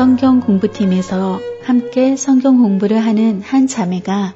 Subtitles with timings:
[0.00, 4.34] 성경 공부팀에서 함께 성경 공부를 하는 한 자매가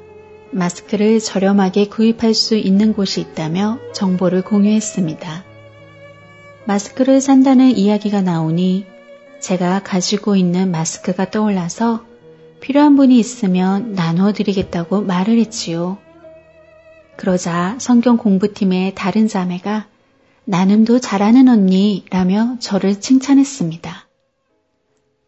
[0.50, 5.42] 마스크를 저렴하게 구입할 수 있는 곳이 있다며 정보를 공유했습니다.
[6.66, 8.84] 마스크를 산다는 이야기가 나오니
[9.40, 12.04] 제가 가지고 있는 마스크가 떠올라서
[12.60, 15.96] 필요한 분이 있으면 나누어 드리겠다고 말을 했지요.
[17.16, 19.86] 그러자 성경 공부팀의 다른 자매가
[20.44, 24.03] 나눔도 잘하는 언니 라며 저를 칭찬했습니다.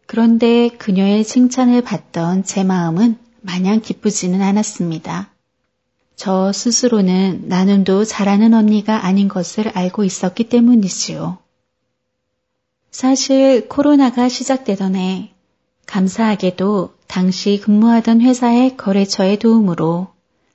[0.06, 5.30] 그런데 그녀의 칭찬을 받던 제 마음은 마냥 기쁘지는 않았습니다.
[6.14, 11.38] 저 스스로는 나눔도 잘하는 언니가 아닌 것을 알고 있었기 때문이지요.
[12.90, 15.32] 사실 코로나가 시작되던 해
[15.86, 20.08] 감사하게도 당시 근무하던 회사의 거래처의 도움으로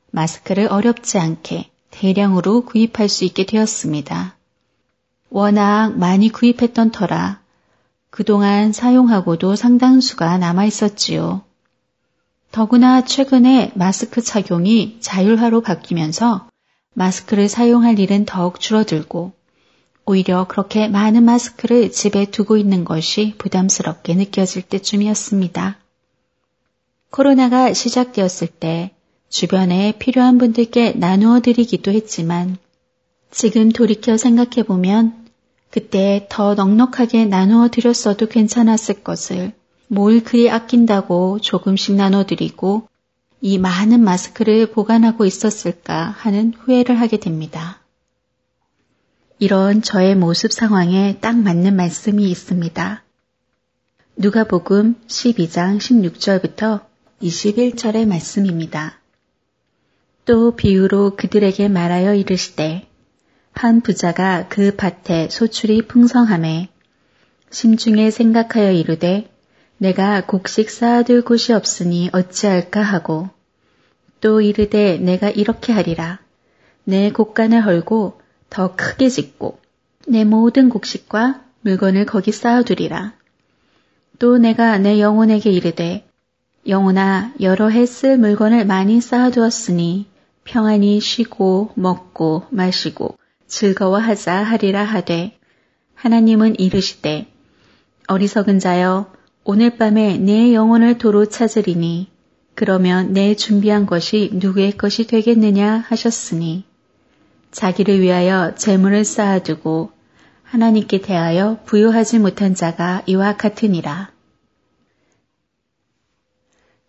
[0.10, 4.36] 마스크를 어렵지 않게 대량으로 구입할 수 있게 되었습니다.
[5.30, 7.41] 워낙 많이 구입했던 터라
[8.12, 11.42] 그동안 사용하고도 상당수가 남아 있었지요.
[12.52, 16.50] 더구나 최근에 마스크 착용이 자율화로 바뀌면서
[16.94, 19.32] 마스크를 사용할 일은 더욱 줄어들고
[20.06, 25.78] 오히려 그렇게 많은 마스크를 집에 두고 있는 것이 부담스럽게 느껴질 때쯤이었습니다.
[27.12, 28.92] 코로나가 시작되었을 때
[29.30, 32.58] 주변에 필요한 분들께 나누어 드리기도 했지만
[33.30, 35.21] 지금 돌이켜 생각해보면
[35.72, 39.54] 그때 더 넉넉하게 나누어 드렸어도 괜찮았을 것을
[39.88, 42.88] 뭘 그리 아낀다고 조금씩 나눠 드리고
[43.40, 47.82] 이 많은 마스크를 보관하고 있었을까 하는 후회를 하게 됩니다.
[49.40, 53.04] 이런 저의 모습 상황에 딱 맞는 말씀이 있습니다.
[54.18, 56.82] 누가복음 12장 16절부터
[57.24, 59.00] 21절의 말씀입니다.
[60.26, 62.91] 또 비유로 그들에게 말하여 이르시되
[63.54, 66.70] 한 부자가 그 밭에 소출이 풍성함에
[67.52, 69.30] 심중에 생각하여 이르되
[69.78, 73.30] 내가 곡식 쌓아둘 곳이 없으니 어찌할까 하고
[74.20, 76.20] 또 이르되 내가 이렇게 하리라.
[76.84, 79.60] 내 곡간을 헐고 더 크게 짓고
[80.08, 83.14] 내 모든 곡식과 물건을 거기 쌓아두리라.
[84.20, 86.08] 또 내가 내 영혼에게 이르되
[86.68, 90.06] 영혼아 여러 해 쓸 물건을 많이 쌓아두었으니
[90.44, 93.18] 평안히 쉬고 먹고 마시고
[93.52, 95.38] 즐거워하자 하리라 하되
[95.94, 97.28] 하나님은 이르시되
[98.08, 99.12] 어리석은 자여
[99.44, 102.10] 오늘 밤에 내 영혼을 도로 찾으리니
[102.56, 106.64] 그러면 내 준비한 것이 누구의 것이 되겠느냐 하셨으니
[107.52, 109.92] 자기를 위하여 재물을 쌓아두고
[110.44, 114.12] 하나님께 대하여 부여하지 못한 자가 이와 같으니라.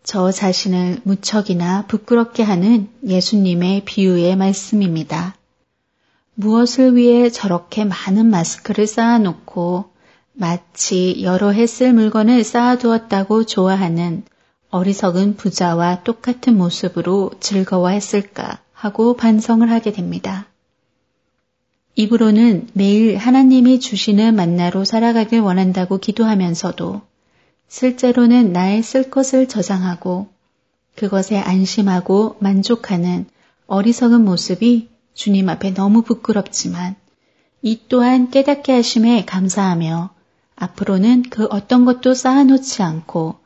[0.04, 5.36] 저 자신을 무척이나 부끄럽게 하는 예수님의 비유의 말씀입니다.
[6.42, 9.84] 무엇을 위해 저렇게 많은 마스크를 쌓아놓고
[10.32, 14.24] 마치 여러 해 쓸 물건을 쌓아두었다고 좋아하는
[14.70, 20.48] 어리석은 부자와 똑같은 모습으로 즐거워했을까 하고 반성을 하게 됩니다.
[21.94, 27.02] 입으로는 매일 하나님이 주시는 만나로 살아가길 원한다고 기도하면서도
[27.68, 30.28] 실제로는 나의 쓸 것을 저장하고
[30.96, 33.26] 그것에 안심하고 만족하는
[33.66, 36.96] 어리석은 모습이 주님 앞에 너무 부끄럽지만
[37.62, 40.10] 이 또한 깨닫게 하심에 감사하며
[40.56, 43.36] 앞으로는 그 어떤 것도 쌓아놓지 않고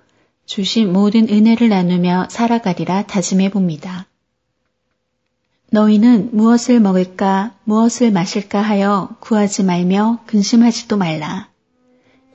[0.46, 4.06] 주신 모든 은혜를 나누며 살아가리라 다짐해 봅니다.
[5.70, 11.48] 너희는 무엇을 먹을까, 무엇을 마실까 하여 구하지 말며 근심하지도 말라.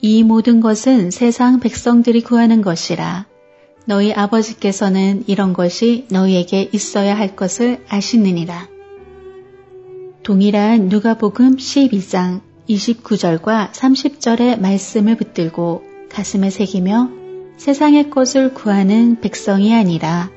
[0.00, 3.26] 이 모든 것은 세상 백성들이 구하는 것이라.
[3.86, 8.68] 너희 아버지께서는 이런 것이 너희에게 있어야 할 것을 아시느니라.
[10.22, 17.10] 동일한 누가복음 12장 29절과 30절의 말씀을 붙들고 가슴에 새기며
[17.56, 20.30] 세상의 것을 구하는 백성이 아니라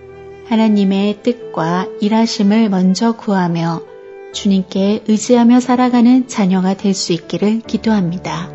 [0.48, 3.82] 하나님의 뜻과 일하심을 먼저 구하며
[4.34, 8.50] 주님께 의지하며 살아가는 자녀가 될 수 있기를 기도합니다.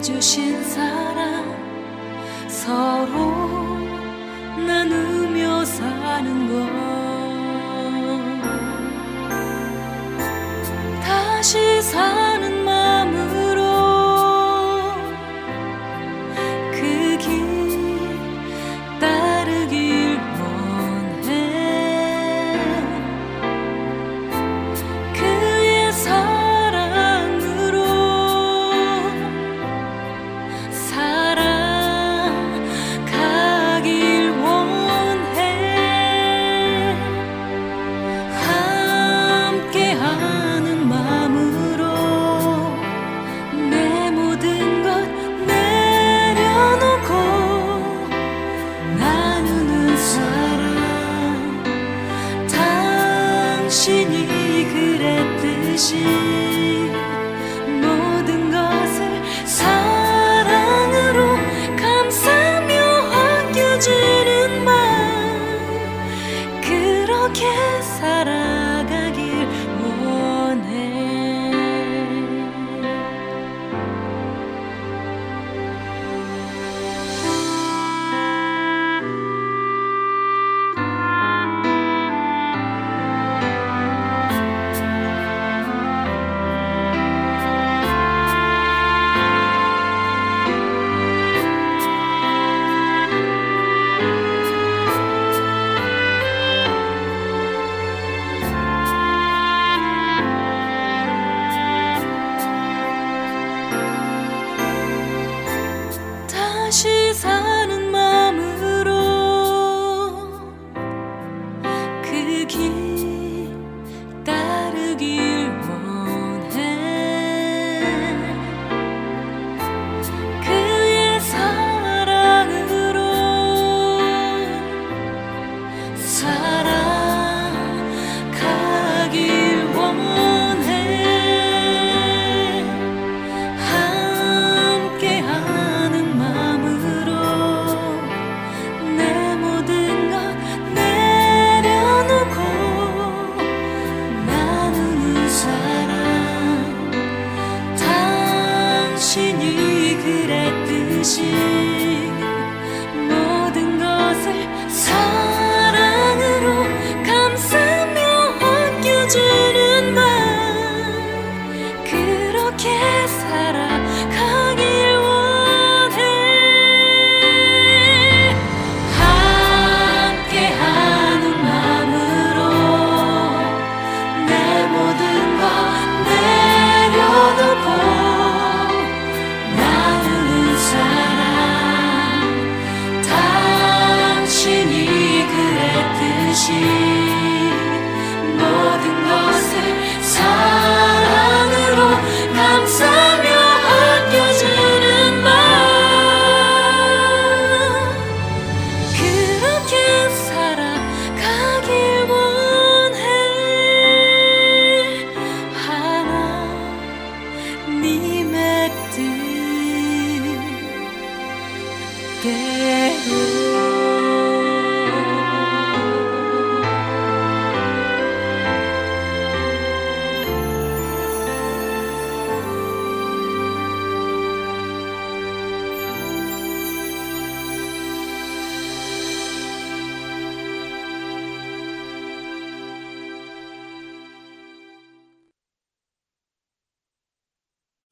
[0.00, 1.44] 주신 사랑
[2.48, 3.37] 서로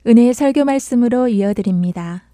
[0.09, 2.31] 은혜의 설교 말씀으로 이어드립니다.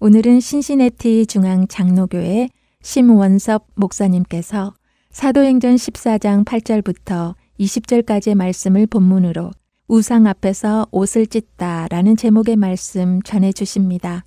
[0.00, 2.48] 오늘은 신시내티 중앙 장로교회
[2.82, 4.74] 심원섭 목사님께서
[5.10, 9.52] 사도행전 14장 8절부터 20절까지의 말씀을 본문으로
[9.86, 14.24] 우상 앞에서 옷을 찢다 라는 제목의 말씀 전해 주십니다.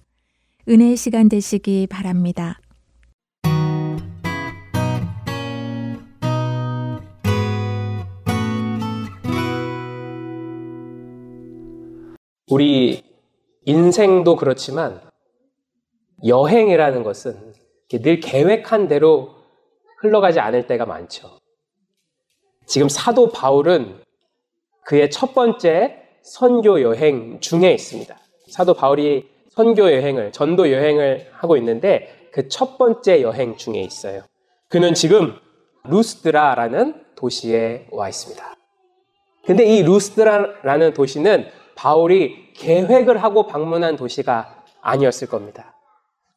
[0.69, 2.61] 은혜의 시간 되시기 바랍니다.
[12.49, 13.03] 우리
[13.65, 15.01] 인생도 그렇지만
[16.25, 17.53] 여행이라는 것은
[17.89, 19.35] 늘 계획한 대로
[19.99, 21.39] 흘러가지 않을 때가 많죠.
[22.65, 24.01] 지금 사도 바울은
[24.85, 28.15] 그의 첫 번째 선교 여행 중에 있습니다.
[28.47, 34.21] 사도 바울이 선교 여행을, 전도 여행을 하고 있는데 그 첫 번째 여행 중에 있어요.
[34.67, 35.35] 그는 지금
[35.85, 38.55] 루스드라라는 도시에 와 있습니다.
[39.45, 45.75] 근데 이 루스드라라는 도시는 바울이 계획을 하고 방문한 도시가 아니었을 겁니다.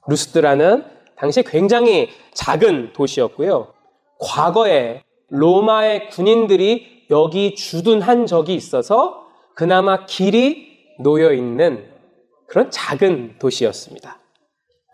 [0.06, 0.84] 루스드라는
[1.16, 3.72] 당시 굉장히 작은 도시였고요.
[4.20, 10.68] 과거에 로마의 군인들이 여기 주둔한 적이 있어서 그나마 길이
[11.00, 11.88] 놓여 있는
[12.46, 14.18] 그런 작은 도시였습니다.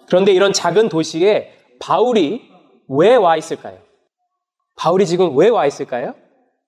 [0.06, 2.42] 그런데 이런 작은 도시에 바울이
[2.88, 3.78] 왜 와 있을까요?
[4.76, 6.14] 바울이 지금 왜 와 있을까요?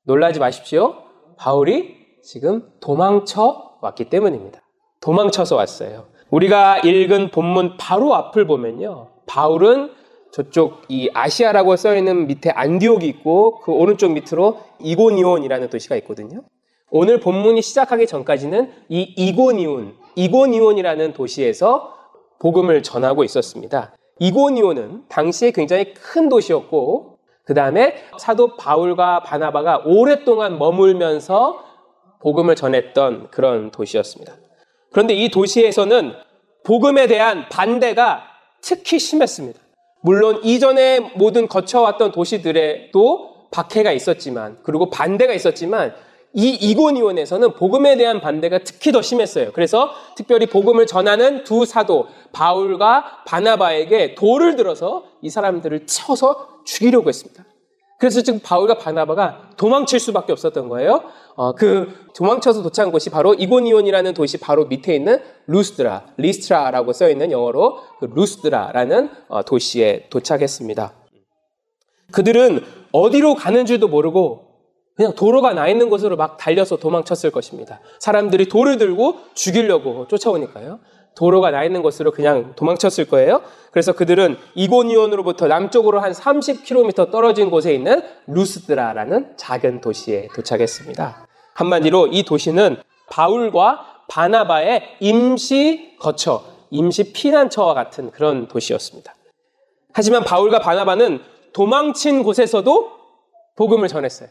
[0.04, 1.02] 놀라지 마십시오.
[1.37, 4.61] 바울이 지금 도망쳐 왔기 때문입니다.
[5.00, 6.06] 도망쳐서 왔어요.
[6.30, 9.09] 우리가 읽은 본문 바로 앞을 보면요.
[9.26, 9.90] 바울은
[10.33, 16.42] 저쪽 이 아시아라고 써 있는 밑에 안디옥이 있고 그 오른쪽 밑으로 이고니온이라는 도시가 있거든요.
[16.90, 21.95] 오늘 본문이 시작하기 전까지는 이 이고니온, 이고니온이라는 도시에서
[22.38, 23.95] 복음을 전하고 있었습니다.
[24.18, 31.64] 이고니온은 당시에 굉장히 큰 도시였고 그 다음에 사도 바울과 바나바가 오랫동안 머물면서
[32.26, 34.35] 복음을 전했던 그런 도시였습니다.
[34.90, 36.12] 그런데 이 도시에서는
[36.64, 38.25] 복음에 대한 반대가
[38.61, 39.61] 특히 심했습니다.
[40.00, 45.95] 물론 이전에 모든 거쳐왔던 도시들에도 박해가 있었지만, 그리고 반대가 있었지만,
[46.35, 49.52] 이 이고니온에서는 복음에 대한 반대가 특히 더 심했어요.
[49.52, 57.45] 그래서 특별히 복음을 전하는 두 사도, 바울과 바나바에게 돌을 들어서 이 사람들을 쳐서 죽이려고 했습니다.
[57.99, 61.04] 그래서 지금 바울과 바나바가 도망칠 수밖에 없었던 거예요.
[61.36, 67.30] 어, 그 도망쳐서 도착한 곳이 바로 이고니온이라는 도시 바로 밑에 있는 루스드라, 리스트라라고 써 있는
[67.30, 70.92] 영어로 그 루스드라라는 어, 도시에 도착했습니다.
[72.12, 74.46] 그들은 어디로 가는 줄도 모르고
[74.96, 77.80] 그냥 도로가 나 있는 곳으로 막 달려서 도망쳤을 것입니다.
[78.00, 80.80] 사람들이 돌을 들고 죽이려고 쫓아오니까요.
[81.16, 83.42] 도로가 나 있는 곳으로 그냥 도망쳤을 거예요.
[83.72, 91.25] 그래서 그들은 이고니온으로부터 남쪽으로 한 30km 떨어진 곳에 있는 루스드라라는 작은 도시에 도착했습니다.
[91.56, 92.76] 한마디로 이 도시는
[93.08, 99.14] 바울과 바나바의 임시 거처, 임시 피난처와 같은 그런 도시였습니다.
[99.92, 101.20] 하지만 바울과 바나바는
[101.54, 102.90] 도망친 곳에서도
[103.56, 104.28] 복음을 전했어요.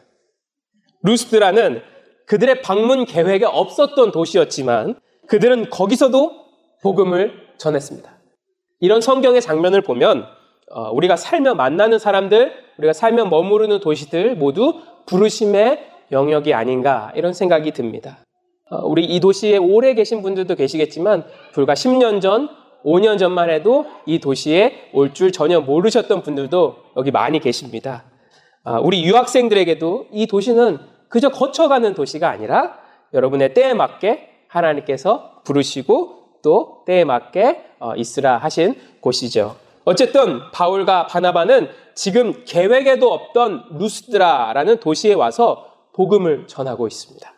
[1.01, 1.81] 루스드라는
[2.27, 6.45] 그들의 방문 계획에 없었던 도시였지만 그들은 거기서도
[6.83, 8.11] 복음을 전했습니다.
[8.81, 10.27] 이런 성경의 장면을 보면
[10.71, 17.71] 어, 우리가 살며 만나는 사람들, 우리가 살며 머무르는 도시들 모두 부르심의 영역이 아닌가 이런 생각이
[17.71, 18.17] 듭니다.
[18.69, 22.49] 어, 우리 이 도시에 오래 계신 분들도 계시겠지만 불과 10년 전,
[22.83, 28.03] 5년 전만 해도 이 도시에 올 줄 전혀 모르셨던 분들도 여기 많이 계십니다.
[28.63, 32.77] 어, 우리 유학생들에게도 이 도시는 그저 거쳐가는 도시가 아니라
[33.13, 39.55] 여러분의 때에 맞게 하나님께서 부르시고 또 때에 맞게 어, 있으라 하신 곳이죠.
[39.83, 47.33] 어쨌든 바울과 바나바는 지금 계획에도 없던 루스드라라는 도시에 와서 복음을 전하고 있습니다.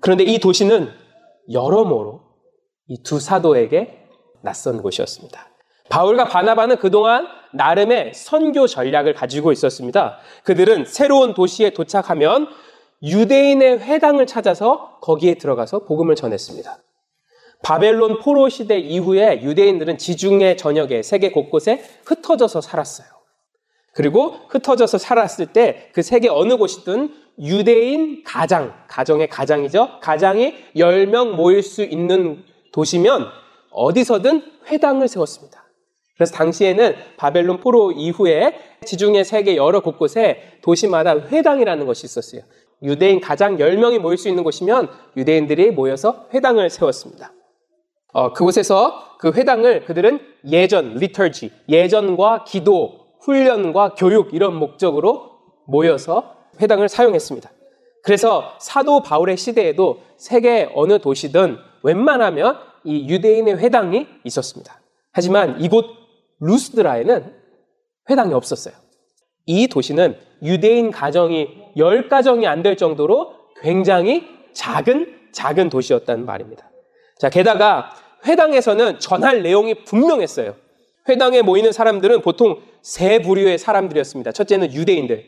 [0.00, 0.90] 그런데 이 도시는
[1.50, 2.20] 여러모로
[2.88, 3.98] 이 두 사도에게
[4.42, 5.48] 낯선 곳이었습니다.
[5.90, 10.18] 바울과 바나바는 그동안 나름의 선교 전략을 가지고 있었습니다.
[10.44, 12.48] 그들은 새로운 도시에 도착하면
[13.02, 16.78] 유대인의 회당을 찾아서 거기에 들어가서 복음을 전했습니다.
[17.62, 23.08] 바벨론 포로 시대 이후에 유대인들은 지중해 전역에 세계 곳곳에 흩어져서 살았어요.
[23.94, 30.00] 그리고 흩어져서 살았을 때 그 세계 어느 곳이든 유대인 가장, 가정의 가장이죠.
[30.00, 33.28] 가장이 10명 모일 수 있는 도시면
[33.70, 35.64] 어디서든 회당을 세웠습니다.
[36.16, 38.54] 그래서 당시에는 바벨론 포로 이후에
[38.84, 42.42] 지중해 세계 여러 곳곳에 도시마다 회당이라는 것이 있었어요.
[42.82, 47.32] 유대인 가장 10명이 모일 수 있는 곳이면 유대인들이 모여서 회당을 세웠습니다.
[48.12, 50.20] 어, 그곳에서 그 회당을 그들은
[50.50, 55.30] 예전, 리터지, 예전과 기도, 훈련과 교육 이런 목적으로
[55.66, 57.50] 모여서 회당을 사용했습니다.
[58.02, 64.80] 그래서 사도 바울의 시대에도 세계 어느 도시든 웬만하면 이 유대인의 회당이 있었습니다.
[65.12, 65.86] 하지만 이곳
[66.40, 67.34] 루스드라에는
[68.08, 68.74] 회당이 없었어요.
[69.46, 76.70] 이 도시는 유대인 가정이 10가정이 안 될 정도로 굉장히 작은, 작은 도시였다는 말입니다.
[77.18, 77.90] 자, 게다가
[78.26, 80.54] 회당에서는 전할 내용이 분명했어요.
[81.08, 84.32] 회당에 모이는 사람들은 보통 세 부류의 사람들이었습니다.
[84.32, 85.24] 첫째는 유대인들,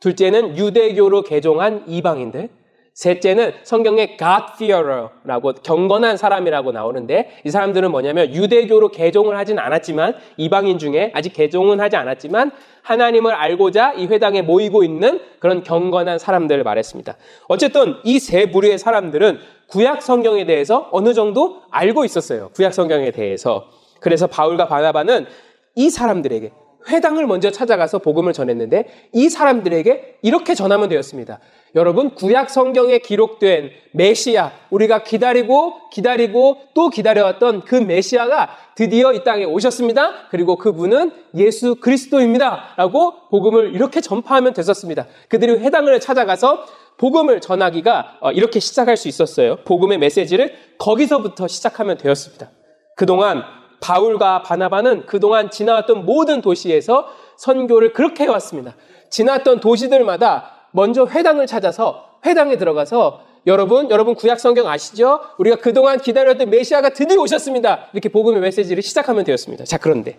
[0.00, 2.48] 둘째는 유대교로 개종한 이방인들,
[2.94, 11.12] 셋째는 성경에 God-fearer라고 경건한 사람이라고 나오는데 이 사람들은 뭐냐면 유대교로 개종을 하진 않았지만 이방인 중에
[11.14, 17.16] 아직 개종은 하지 않았지만 하나님을 알고자 이 회당에 모이고 있는 그런 경건한 사람들을 말했습니다.
[17.48, 22.48] 어쨌든 이 세 부류의 사람들은 구약 성경에 대해서 어느 정도 알고 있었어요.
[22.54, 23.68] 구약 성경에 대해서.
[24.00, 25.26] 그래서 바울과 바나바는
[25.74, 26.50] 이 사람들에게
[26.88, 31.40] 회당을 먼저 찾아가서 복음을 전했는데 이 사람들에게 이렇게 전하면 되었습니다.
[31.74, 39.44] 여러분 구약 성경에 기록된 메시아 우리가 기다리고 기다리고 또 기다려왔던 그 메시아가 드디어 이 땅에
[39.44, 40.28] 오셨습니다.
[40.30, 45.06] 그리고 그분은 예수 그리스도입니다 라고 복음을 이렇게 전파하면 됐었습니다.
[45.28, 46.64] 그들이 회당을 찾아가서
[46.98, 49.56] 복음을 전하기가 어, 이렇게 시작할 수 있었어요.
[49.64, 52.50] 복음의 메시지를 거기서부터 시작하면 되었습니다.
[52.96, 53.42] 그동안
[53.80, 58.74] 바울과 바나바는 그동안 지나왔던 모든 도시에서 선교를 그렇게 해왔습니다.
[59.10, 65.20] 지나왔던 도시들마다 먼저 회당을 찾아서 회당에 들어가서 여러분, 여러분 구약 성경 아시죠?
[65.38, 67.90] 우리가 그동안 기다렸던 메시아가 드디어 오셨습니다.
[67.92, 69.64] 이렇게 복음의 메시지를 시작하면 되었습니다.
[69.64, 70.18] 자, 그런데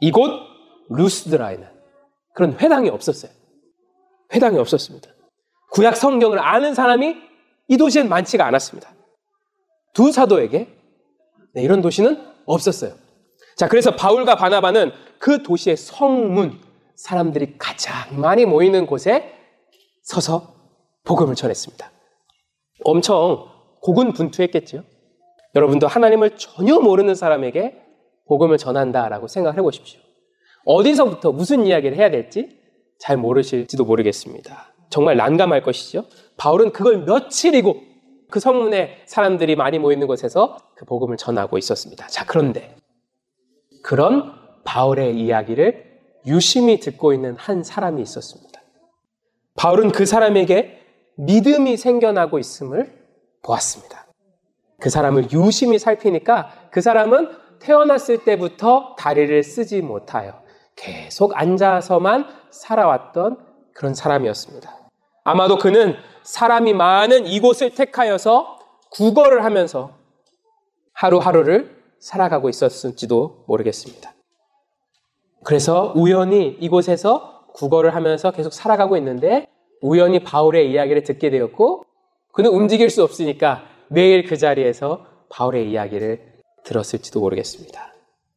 [0.00, 0.30] 이곳
[0.90, 1.66] 루스드라에는
[2.34, 3.32] 그런 회당이 없었어요.
[4.34, 5.08] 회당이 없었습니다.
[5.70, 7.16] 구약 성경을 아는 사람이
[7.68, 8.90] 이 도시엔 많지가 않았습니다.
[9.94, 10.77] 두 사도에게
[11.54, 12.94] 네, 이런 도시는 없었어요.
[13.56, 16.60] 자, 그래서 바울과 바나바는 그 도시의 성문,
[16.94, 19.34] 사람들이 가장 많이 모이는 곳에
[20.02, 20.54] 서서
[21.04, 21.90] 복음을 전했습니다.
[22.84, 23.46] 엄청
[23.82, 24.84] 고군분투했겠죠.
[25.54, 27.74] 여러분도 하나님을 전혀 모르는 사람에게
[28.26, 30.00] 복음을 전한다라고 생각을 해보십시오.
[30.64, 32.58] 어디서부터 무슨 이야기를 해야 될지
[33.00, 34.74] 잘 모르실지도 모르겠습니다.
[34.90, 36.04] 정말 난감할 것이죠.
[36.36, 37.87] 바울은 그걸 며칠이고
[38.30, 42.06] 그 성문에 사람들이 많이 모이는 곳에서 그 복음을 전하고 있었습니다.
[42.08, 42.76] 자, 그런데
[43.82, 44.32] 그런
[44.64, 45.88] 바울의 이야기를
[46.26, 48.60] 유심히 듣고 있는 한 사람이 있었습니다.
[49.56, 50.78] 바울은 그 사람에게
[51.16, 52.92] 믿음이 생겨나고 있음을
[53.42, 54.06] 보았습니다.
[54.78, 60.42] 그 사람을 유심히 살피니까 그 사람은 태어났을 때부터 다리를 쓰지 못하여
[60.76, 63.38] 계속 앉아서만 살아왔던
[63.74, 64.72] 그런 사람이었습니다.
[65.24, 65.96] 아마도 그는
[66.28, 68.58] 사람이 많은 이곳을 택하여서
[68.90, 69.92] 구걸을 하면서
[70.92, 74.12] 하루하루를 살아가고 있었을지도 모르겠습니다.
[75.42, 79.46] 그래서 우연히 이곳에서 구걸을 하면서 계속 살아가고 있는데
[79.80, 81.84] 우연히 바울의 이야기를 듣게 되었고
[82.32, 87.94] 그는 움직일 수 없으니까 매일 그 자리에서 바울의 이야기를 들었을지도 모르겠습니다.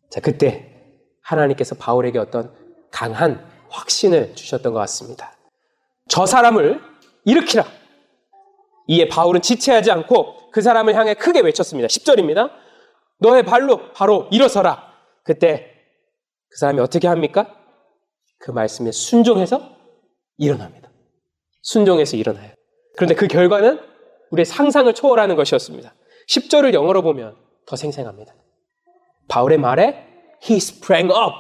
[0.09, 2.53] 자, 그때 하나님께서 바울에게 어떤
[2.89, 5.33] 강한 확신을 주셨던 것 같습니다.
[6.07, 6.79] 저 사람을
[7.25, 7.80] 일으키라.
[8.91, 11.87] 이에 바울은 지체하지 않고 그 사람을 향해 크게 외쳤습니다.
[11.87, 12.51] 10절입니다.
[13.19, 14.91] 너의 발로 바로 일어서라.
[15.23, 15.71] 그때
[16.49, 17.55] 그 사람이 어떻게 합니까?
[18.39, 19.61] 그 말씀에 순종해서
[20.37, 20.91] 일어납니다.
[21.61, 22.51] 순종해서 일어나요.
[22.97, 23.79] 그런데 그 결과는
[24.31, 25.93] 우리의 상상을 초월하는 것이었습니다.
[26.27, 28.33] 10절을 영어로 보면 더 생생합니다.
[29.29, 30.05] 바울의 말에
[30.43, 31.33] he sprang up.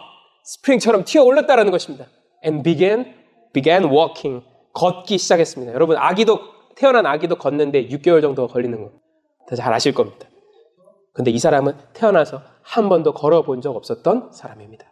[0.45, 2.05] 스프링처럼 튀어 올랐다라는 것입니다.
[2.45, 3.13] and began
[3.51, 4.45] began walking.
[4.73, 5.73] 걷기 시작했습니다.
[5.73, 8.91] 여러분 아기도 태어난 아기도 걷는데 6개월 정도 걸리는 거.
[9.55, 10.27] 잘 아실 겁니다.
[11.13, 14.85] 근데 이 사람은 태어나서 한 번도 걸어본 적 없었던 사람입니다.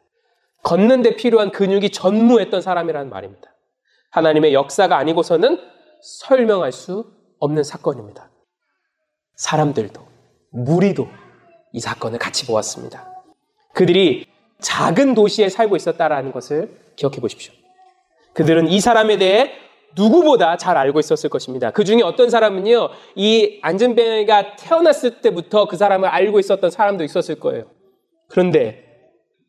[0.63, 3.55] 걷는데 필요한 근육이 전무했던 사람이라는 말입니다.
[4.11, 5.59] 하나님의 역사가 아니고서는
[6.01, 8.29] 설명할 수 없는 사건입니다.
[9.35, 10.01] 사람들도,
[10.51, 11.07] 무리도
[11.71, 13.07] 이 사건을 같이 보았습니다.
[13.73, 14.25] 그들이
[14.59, 17.53] 작은 도시에 살고 있었다라는 것을 기억해 보십시오.
[18.33, 19.53] 그들은 이 사람에 대해
[19.95, 21.71] 누구보다 잘 알고 있었을 것입니다.
[21.71, 27.65] 그 중에 어떤 사람은요, 이 안전뱅이가 태어났을 때부터 그 사람을 알고 있었던 사람도 있었을 거예요.
[28.27, 28.85] 그런데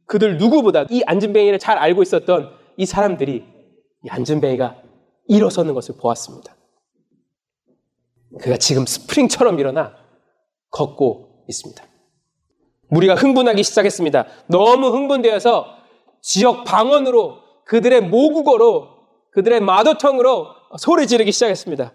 [0.07, 3.44] 그들 누구보다 이 안전뱅이를 잘 알고 있었던 이 사람들이
[4.05, 4.83] 이 안전뱅이가
[5.29, 6.57] 일어서는 것을 보았습니다.
[8.40, 9.94] 그가 지금 스프링처럼 일어나
[10.70, 11.85] 걷고 있습니다.
[12.88, 14.26] 무리가 흥분하기 시작했습니다.
[14.48, 15.66] 너무 흥분되어서
[16.22, 18.99] 지역 방언으로 그들의 모국어로
[19.32, 21.92] 그들의 마더텅으로 소리 지르기 시작했습니다.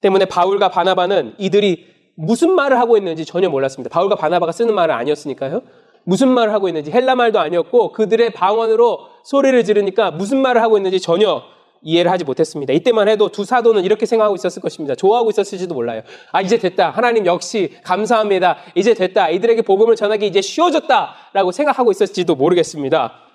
[0.00, 3.92] 때문에 바울과 바나바는 이들이 무슨 말을 하고 있는지 전혀 몰랐습니다.
[3.92, 5.62] 바울과 바나바가 쓰는 말은 아니었으니까요.
[6.04, 11.00] 무슨 말을 하고 있는지 헬라 말도 아니었고 그들의 방언으로 소리를 지르니까 무슨 말을 하고 있는지
[11.00, 11.42] 전혀
[11.82, 12.72] 이해를 하지 못했습니다.
[12.74, 14.94] 이때만 해도 두 사도는 이렇게 생각하고 있었을 것입니다.
[14.94, 16.02] 좋아하고 있었을지도 몰라요.
[16.30, 16.90] 아, 이제 됐다.
[16.90, 18.58] 하나님 역시 감사합니다.
[18.74, 19.30] 이제 됐다.
[19.30, 21.14] 이들에게 복음을 전하기 이제 쉬워졌다.
[21.32, 23.29] 라고 생각하고 있었을지도 모르겠습니다.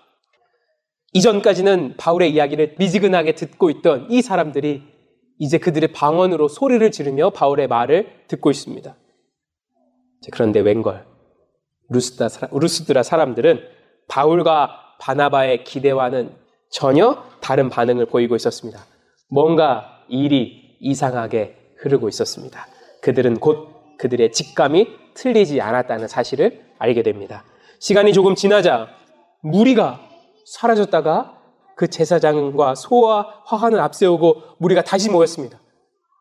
[1.15, 4.84] 이전까지는 바울의 이야기를 미지근하게 듣고 있던 이 사람들이
[5.39, 8.93] 이제 그들의 방언으로 소리를 지르며 바울의 말을 듣고 있습니다.
[10.34, 11.06] 그런데 웬걸
[11.89, 13.62] 루스드라 사람들은
[14.10, 16.36] 바울과 바나바의 기대와는
[16.69, 18.86] 전혀 다른 반응을 보이고 있었습니다.
[19.30, 22.67] 뭔가 일이 이상하게 흐르고 있었습니다.
[23.01, 27.45] 그들은 곧 그들의 직감이 틀리지 않았다는 사실을 알게 됩니다.
[27.80, 28.89] 시간이 조금 지나자
[29.41, 30.05] 무리가
[30.45, 31.41] 사라졌다가
[31.75, 35.60] 그 제사장과 소와 화관을 앞세우고 무리가 다시 모였습니다.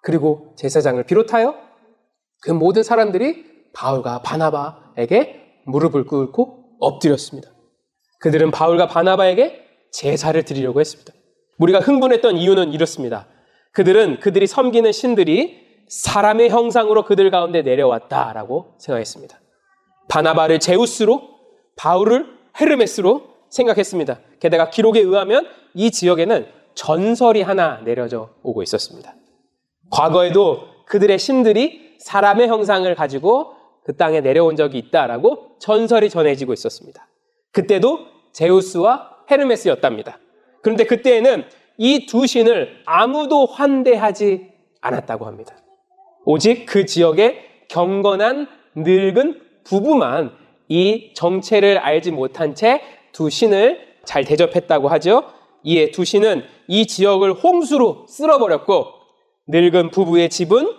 [0.03, 1.55] 그리고 제사장을 비롯하여
[2.43, 7.51] 그 모든 사람들이 바울과 바나바에게 무릎을 꿇고 엎드렸습니다.
[8.21, 11.13] 그들은 바울과 바나바에게 제사를 드리려고 했습니다.
[11.59, 13.29] 우리가 흥분했던 이유는 이렇습니다.
[13.73, 19.39] 그들은 그들이 섬기는 신들이 사람의 형상으로 그들 가운데 내려왔다라고 생각했습니다.
[20.09, 21.23] 바나바를 제우스로,
[21.77, 22.27] 바울을
[22.61, 24.19] 헤르메스로 생각했습니다.
[24.41, 29.15] 게다가 기록에 의하면 이 지역에는 전설이 하나 내려져 오고 있었습니다.
[29.91, 37.07] 과거에도 그들의 신들이 사람의 형상을 가지고 그 땅에 내려온 적이 있다라고 전설이 전해지고 있었습니다.
[37.53, 38.01] 그때도
[38.33, 40.19] 제우스와 헤르메스였답니다.
[40.63, 41.45] 그런데 그때에는
[41.79, 44.49] 이 두 신을 아무도 환대하지
[44.81, 45.57] 않았다고 합니다.
[46.25, 47.39] 오직 그 지역의
[47.69, 50.33] 경건한 늙은 부부만
[50.69, 52.81] 이 정체를 알지 못한 채
[53.15, 55.25] 두 신을 잘 대접했다고 하죠.
[55.63, 58.87] 이에 두 신은 이 지역을 홍수로 쓸어버렸고
[59.49, 60.71] 늙은 부부의 집은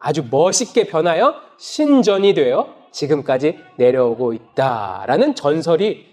[0.00, 6.04] 아주 멋있게 변하여 신전이 되어 지금까지 내려오고 있다라는 전설이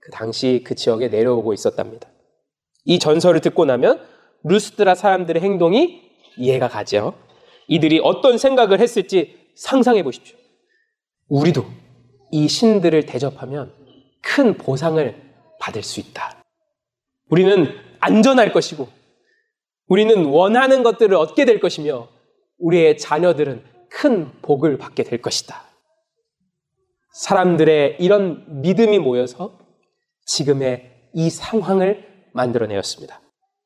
[0.00, 2.08] 그 당시 그 지역에 내려오고 있었답니다.
[2.84, 4.00] 이 전설을 듣고 나면
[4.44, 6.02] 루스드라 사람들의 행동이
[6.38, 7.14] 이해가 가죠.
[7.68, 10.36] 이들이 어떤 생각을 했을지 상상해 보십시오.
[11.28, 11.64] 우리도
[12.30, 13.72] 이 신들을 대접하면
[14.20, 15.23] 큰 보상을
[15.58, 16.42] 받을 수 있다.
[17.28, 17.68] 우리는
[18.00, 18.88] 안전할 것이고,
[19.86, 22.08] 우리는 원하는 것들을 얻게 될 것이며,
[22.58, 25.62] 우리의 자녀들은 큰 복을 받게 될 것이다.
[27.12, 29.58] 사람들의 이런 믿음이 모여서
[30.26, 33.20] 지금의 이 상황을 만들어내었습니다.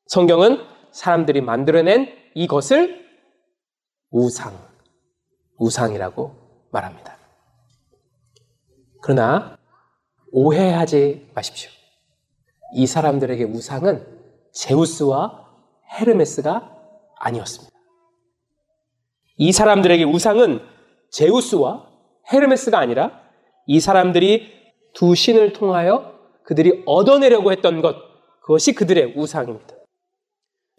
[0.05, 3.05] 성경은 사람들이 만들어낸 이것을
[4.11, 4.55] 우상,
[5.57, 7.17] 우상이라고 말합니다.
[9.01, 9.57] 그러나
[10.31, 11.71] 오해하지 마십시오.
[12.73, 14.05] 이 사람들에게 우상은
[14.53, 15.47] 제우스와
[15.99, 16.77] 헤르메스가
[17.17, 17.75] 아니었습니다.
[19.37, 20.61] 이 사람들에게 우상은
[21.11, 21.87] 제우스와
[22.31, 23.21] 헤르메스가 아니라
[23.65, 24.51] 이 사람들이
[24.93, 27.95] 두 신을 통하여 그들이 얻어내려고 했던 것,
[28.41, 29.75] 그것이 그들의 우상입니다.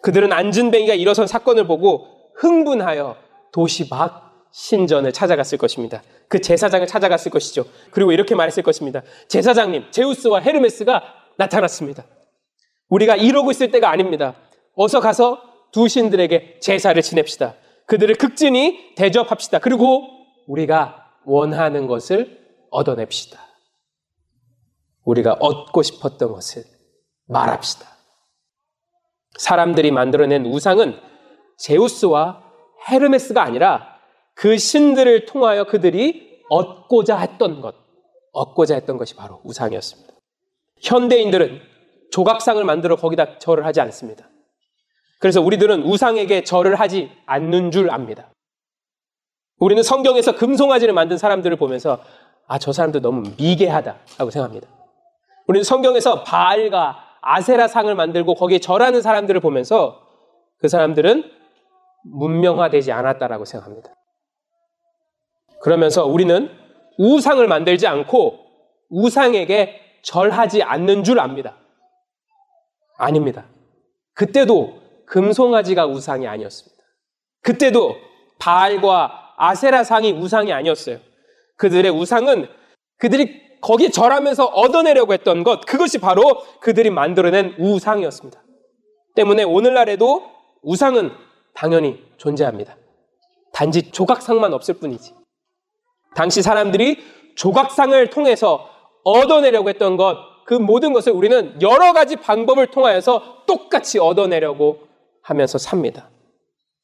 [0.03, 3.17] 그들은 안진뱅이가 일어선 사건을 보고 흥분하여
[3.53, 6.03] 도시 밖 신전을 찾아갔을 것입니다.
[6.29, 7.65] 그 제사장을 찾아갔을 것이죠.
[7.91, 9.03] 그리고 이렇게 말했을 것입니다.
[9.29, 12.05] 제사장님, 제우스와 헤르메스가 나타났습니다.
[12.89, 14.35] 우리가 이러고 있을 때가 아닙니다.
[14.75, 17.55] 어서 가서 두 신들에게 제사를 지냅시다.
[17.87, 19.59] 그들을 극진히 대접합시다.
[19.61, 20.03] 그리고
[20.47, 22.39] 우리가 원하는 것을
[22.71, 23.41] 얻어냅시다.
[25.05, 26.65] 우리가 얻고 싶었던 것을
[27.27, 27.87] 말합시다.
[29.39, 30.99] 사람들이 만들어낸 우상은
[31.59, 32.43] 제우스와
[32.89, 33.99] 헤르메스가 아니라
[34.35, 37.75] 그 신들을 통하여 그들이 얻고자 했던 것,
[38.33, 40.20] 얻고자 했던 것이 바로 우상이었습니다.
[40.81, 41.61] 현대인들은
[42.11, 44.29] 조각상을 만들어 거기다 절을 하지 않습니다.
[45.21, 48.33] 그래서 우리들은 우상에게 절을 하지 않는 줄 압니다.
[49.59, 52.03] 우리는 성경에서 금송아지를 만든 사람들을 보면서
[52.47, 54.67] 아, 저 사람들 너무 미개하다 라고 생각합니다.
[55.47, 60.01] 우리는 성경에서 바알과 아세라 상을 만들고 거기에 절하는 사람들을 보면서
[60.59, 61.31] 그 사람들은
[62.05, 63.95] 문명화되지 않았다라고 생각합니다.
[65.63, 66.51] 그러면서 우리는
[66.99, 68.39] 우상을 만들지 않고
[68.89, 71.57] 우상에게 절하지 않는 줄 압니다.
[72.97, 73.47] 아닙니다.
[74.15, 76.83] 그때도 금송아지가 우상이 아니었습니다.
[77.43, 77.97] 그때도
[78.39, 80.99] 바알과 아세라 상이 우상이 아니었어요.
[81.57, 82.49] 그들의 우상은
[82.99, 86.23] 그들이 거기에 절하면서 얻어내려고 했던 것, 그것이 바로
[86.61, 88.43] 그들이 만들어낸 우상이었습니다.
[89.15, 90.31] 때문에 오늘날에도
[90.63, 91.11] 우상은
[91.55, 92.77] 당연히 존재합니다.
[93.53, 95.15] 단지 조각상만 없을 뿐이지.
[96.15, 96.99] 당시 사람들이
[97.37, 98.70] 조각상을 통해서
[99.05, 104.89] 얻어내려고 했던 것, 그 모든 것을 우리는 여러 가지 방법을 통하여서 똑같이 얻어내려고
[105.23, 106.11] 하면서 삽니다.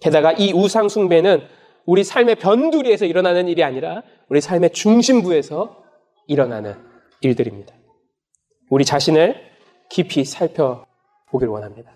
[0.01, 1.47] 게다가 이 우상숭배는
[1.85, 5.83] 우리 삶의 변두리에서 일어나는 일이 아니라 우리 삶의 중심부에서
[6.27, 6.77] 일어나는
[7.21, 7.75] 일들입니다.
[8.71, 9.41] 우리 자신을
[9.89, 11.93] 깊이 살펴보길 원합니다.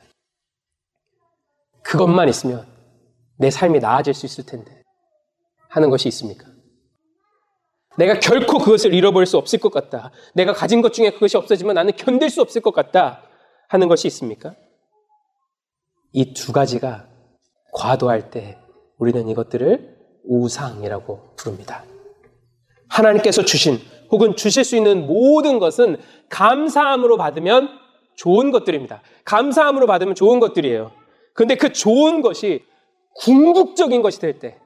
[1.82, 2.66] 그것만 있으면
[3.36, 4.82] 내 삶이 나아질 수 있을 텐데
[5.68, 6.49] 하는 것이 있습니까?
[8.00, 10.10] 내가 결코 그것을 잃어버릴 수 없을 것 같다.
[10.34, 13.22] 내가 가진 것 중에 그것이 없어지면 나는 견딜 수 없을 것 같다.
[13.68, 14.54] 하는 것이 있습니까?
[16.12, 17.06] 이 두 가지가
[17.72, 18.58] 과도할 때
[18.98, 21.84] 우리는 이것들을 우상이라고 부릅니다.
[22.88, 23.78] 하나님께서 주신
[24.10, 25.98] 혹은 주실 수 있는 모든 것은
[26.30, 27.68] 감사함으로 받으면
[28.16, 29.02] 좋은 것들입니다.
[29.24, 30.90] 감사함으로 받으면 좋은 것들이에요.
[31.34, 32.64] 근데 그 좋은 것이
[33.16, 34.58] 궁극적인 것이 될 때,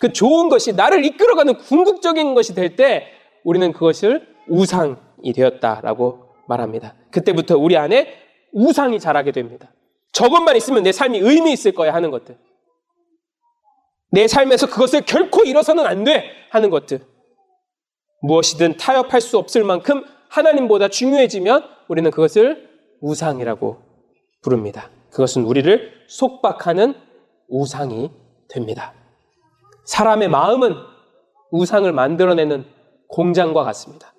[0.00, 3.06] 그 좋은 것이 나를 이끌어가는 궁극적인 것이 될 때,
[3.44, 6.94] 우리는 그것을 우상이 되었다라고 말합니다.
[7.10, 8.08] 그때부터 우리 안에
[8.52, 9.72] 우상이 자라게 됩니다.
[10.12, 12.36] 저것만 있으면 내 삶이 의미 있을 거야 하는 것들.
[14.10, 17.00] 내 삶에서 그것을 결코 잃어서는 안 돼 하는 것들.
[18.22, 22.68] 무엇이든 타협할 수 없을 만큼 하나님보다 중요해지면 우리는 그것을
[23.00, 23.78] 우상이라고
[24.42, 24.90] 부릅니다.
[25.10, 26.94] 그것은 우리를 속박하는
[27.48, 28.10] 우상이
[28.48, 28.94] 됩니다.
[29.90, 30.76] 사람의 마음은
[31.50, 32.64] 우상을 만들어내는
[33.08, 34.14] 공장과 같습니다.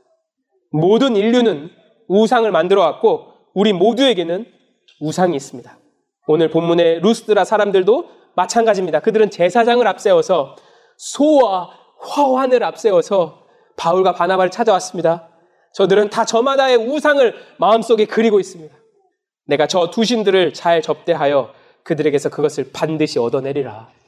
[0.69, 1.69] 모든 인류는
[2.09, 4.45] 우상을 만들어 왔고 우리 모두에게는
[4.99, 5.77] 우상이 있습니다.
[6.27, 8.99] 오늘 본문의 루스드라 사람들도 마찬가지입니다.
[8.99, 10.57] 그들은 제사장을 앞세워서
[10.97, 13.45] 소와 화환을 앞세워서
[13.77, 15.29] 바울과 바나바를 찾아왔습니다.
[15.73, 18.75] 저들은 다 저마다의 우상을 마음속에 그리고 있습니다.
[19.45, 21.53] 내가 저 두 신들을 잘 접대하여
[21.83, 24.00] 그들에게서 그것을 반드시 얻어내리라.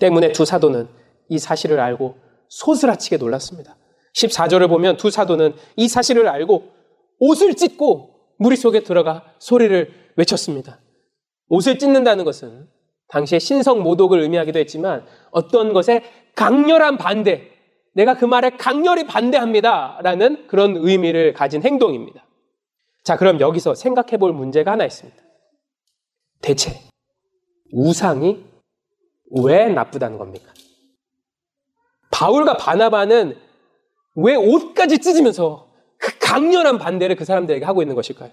[0.00, 0.88] 때문에 두 사도는
[1.28, 2.16] 이 사실을 알고
[2.48, 3.76] 소스라치게 놀랐습니다.
[4.14, 6.70] 14절을 보면 두 사도는 이 사실을 알고
[7.18, 10.80] 옷을 찢고 무리 속에 들어가 소리를 외쳤습니다.
[11.48, 12.68] 옷을 찢는다는 것은
[13.08, 16.02] 당시에 신성 모독을 의미하기도 했지만 어떤 것에
[16.34, 17.50] 강렬한 반대,
[17.94, 20.00] 내가 그 말에 강렬히 반대합니다.
[20.02, 22.26] 라는 그런 의미를 가진 행동입니다.
[23.04, 25.22] 자, 그럼 여기서 생각해 볼 문제가 하나 있습니다.
[26.40, 26.80] 대체
[27.72, 28.44] 우상이
[29.40, 30.52] 왜 나쁘다는 겁니까?
[32.10, 33.36] 바울과 바나바는
[34.16, 38.30] 왜 옷까지 찢으면서 그 강렬한 반대를 그 사람들에게 하고 있는 것일까요?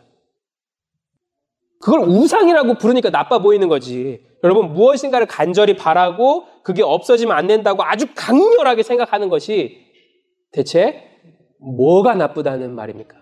[1.79, 4.25] 그걸 우상이라고 부르니까 나빠 보이는 거지.
[4.43, 9.85] 여러분, 무엇인가를 간절히 바라고 그게 없어지면 안 된다고 아주 강렬하게 생각하는 것이
[10.51, 11.03] 대체
[11.59, 13.17] 뭐가 나쁘다는 말입니까?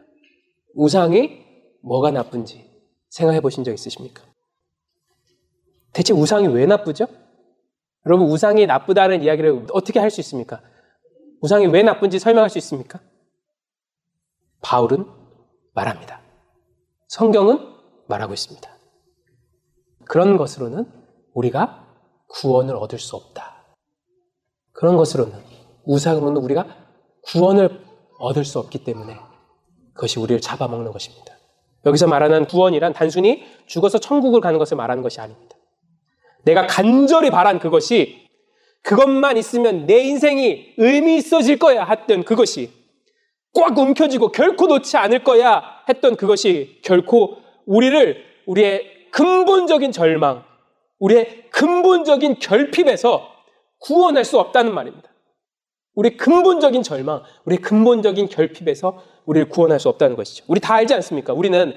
[0.73, 1.45] 우상이
[1.83, 2.65] 뭐가 나쁜지
[3.09, 4.23] 생각해 보신 적 있으십니까?
[5.93, 7.07] 대체 우상이 왜 나쁘죠?
[8.07, 10.61] 여러분, 우상이 나쁘다는 이야기를 어떻게 할 수 있습니까?
[11.41, 13.01] 우상이 왜 나쁜지 설명할 수 있습니까?
[14.61, 15.05] 바울은
[15.73, 16.21] 말합니다.
[17.09, 17.59] 성경은
[18.07, 18.69] 말하고 있습니다.
[20.05, 20.89] 그런 것으로는
[21.33, 21.85] 우리가
[22.29, 23.75] 구원을 얻을 수 없다.
[24.71, 25.33] 그런 것으로는,
[25.83, 26.65] 우상으로는 우리가
[27.23, 27.81] 구원을
[28.19, 29.17] 얻을 수 없기 때문에
[29.93, 31.33] 그것이 우리를 잡아먹는 것입니다.
[31.85, 35.57] 여기서 말하는 구원이란 단순히 죽어서 천국을 가는 것을 말하는 것이 아닙니다.
[36.47, 38.25] 내가 간절히 바란 그것이
[38.81, 42.71] 그것만 있으면 내 인생이 의미 있어질 거야 했던 그것이
[43.53, 50.43] 꽉 움켜쥐고 결코 놓지 않을 거야 했던 그것이 결코 우리를 우리의 근본적인 절망,
[50.99, 53.29] 우리의 근본적인 결핍에서
[53.79, 55.09] 구원할 수 없다는 말입니다.
[55.95, 60.45] 우리 근본적인 절망, 우리 근본적인 결핍에서 우리를 구원할 수 없다는 것이죠.
[60.47, 61.33] 우리 다 알지 않습니까?
[61.33, 61.73] 우리는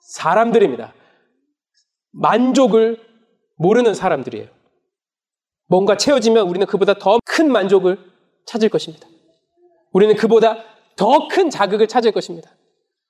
[0.00, 0.94] 사람들입니다.
[2.12, 3.05] 만족을
[3.56, 4.48] 모르는 사람들이에요.
[5.68, 7.98] 뭔가 채워지면 우리는 그보다 더 큰 만족을
[8.46, 9.06] 찾을 것입니다.
[9.92, 10.62] 우리는 그보다
[10.96, 12.50] 더 큰 자극을 찾을 것입니다.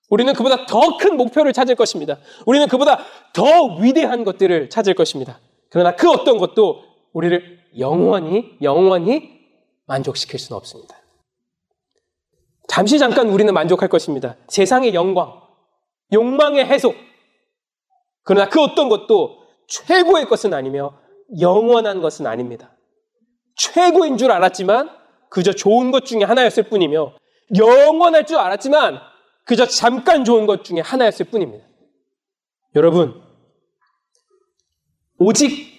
[0.08, 2.18] 우리는 그보다 더 큰 목표를 찾을 것입니다.
[2.46, 2.98] 우리는 그보다
[3.32, 5.40] 더 위대한 것들을 찾을 것입니다.
[5.70, 6.82] 그러나 그 어떤 것도
[7.12, 9.40] 우리를 영원히, 영원히
[9.86, 10.96] 만족시킬 수는 없습니다.
[12.68, 14.36] 잠시 잠깐 우리는 만족할 것입니다.
[14.48, 15.40] 세상의 영광,
[16.12, 16.94] 욕망의 해소.
[18.22, 20.98] 그러나 그 어떤 것도 최고의 것은 아니며
[21.40, 22.76] 영원한 것은 아닙니다.
[23.56, 24.90] 최고인 줄 알았지만
[25.30, 27.14] 그저 좋은 것 중에 하나였을 뿐이며
[27.56, 29.00] 영원할 줄 알았지만
[29.44, 31.64] 그저 잠깐 좋은 것 중에 하나였을 뿐입니다.
[32.74, 33.22] 여러분,
[35.18, 35.72] 오직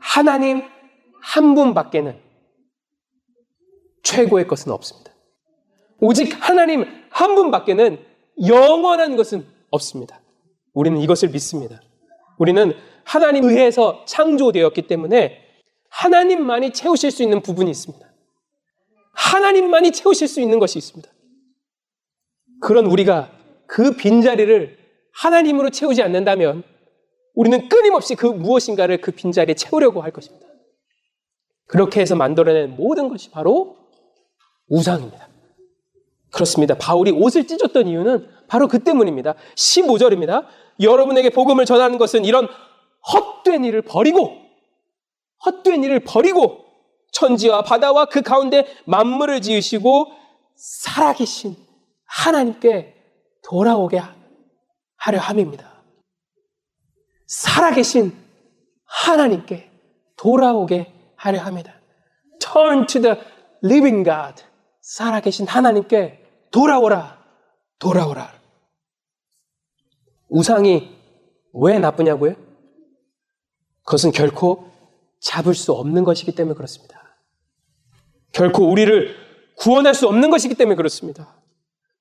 [0.00, 0.62] 하나님
[1.22, 2.20] 한 분밖에는
[4.02, 5.12] 최고의 것은 없습니다.
[6.00, 8.04] 오직 하나님 한 분밖에는
[8.46, 10.20] 영원한 것은 없습니다.
[10.72, 11.80] 우리는 이것을 믿습니다.
[12.38, 12.72] 우리는
[13.08, 15.40] 하나님 의해서 창조되었기 때문에
[15.88, 18.06] 하나님만이 채우실 수 있는 부분이 있습니다.
[19.14, 21.10] 하나님만이 채우실 수 있는 것이 있습니다.
[22.60, 23.32] 그런 우리가
[23.66, 24.76] 그 빈자리를
[25.14, 26.64] 하나님으로 채우지 않는다면
[27.34, 30.46] 우리는 끊임없이 그 무엇인가를 그 빈자리에 채우려고 할 것입니다.
[31.66, 33.78] 그렇게 해서 만들어낸 모든 것이 바로
[34.68, 35.28] 우상입니다.
[36.30, 36.74] 그렇습니다.
[36.76, 39.34] 바울이 옷을 찢었던 이유는 바로 그 때문입니다.
[39.56, 40.44] 15절입니다.
[40.80, 42.48] 여러분에게 복음을 전하는 것은 이런
[43.12, 44.36] 헛된 일을 버리고
[45.44, 46.64] 헛된 일을 버리고
[47.12, 50.12] 천지와 바다와 그 가운데 만물을 지으시고
[50.56, 51.56] 살아계신
[52.04, 52.94] 하나님께
[53.42, 54.00] 돌아오게
[54.96, 55.82] 하려 함입니다.
[57.26, 58.12] 살아계신
[58.84, 59.70] 하나님께
[60.16, 61.74] 돌아오게 하려 합니다.
[62.40, 63.16] Turn to the
[63.64, 64.42] living God,
[64.80, 67.18] 살아계신 하나님께 돌아오라,
[67.78, 68.32] 돌아오라.
[70.28, 70.96] 우상이
[71.52, 72.47] 왜 나쁘냐고요?
[73.88, 74.68] 그것은 결코
[75.18, 77.16] 잡을 수 없는 것이기 때문에 그렇습니다.
[78.32, 79.16] 결코 우리를
[79.56, 81.34] 구원할 수 없는 것이기 때문에 그렇습니다.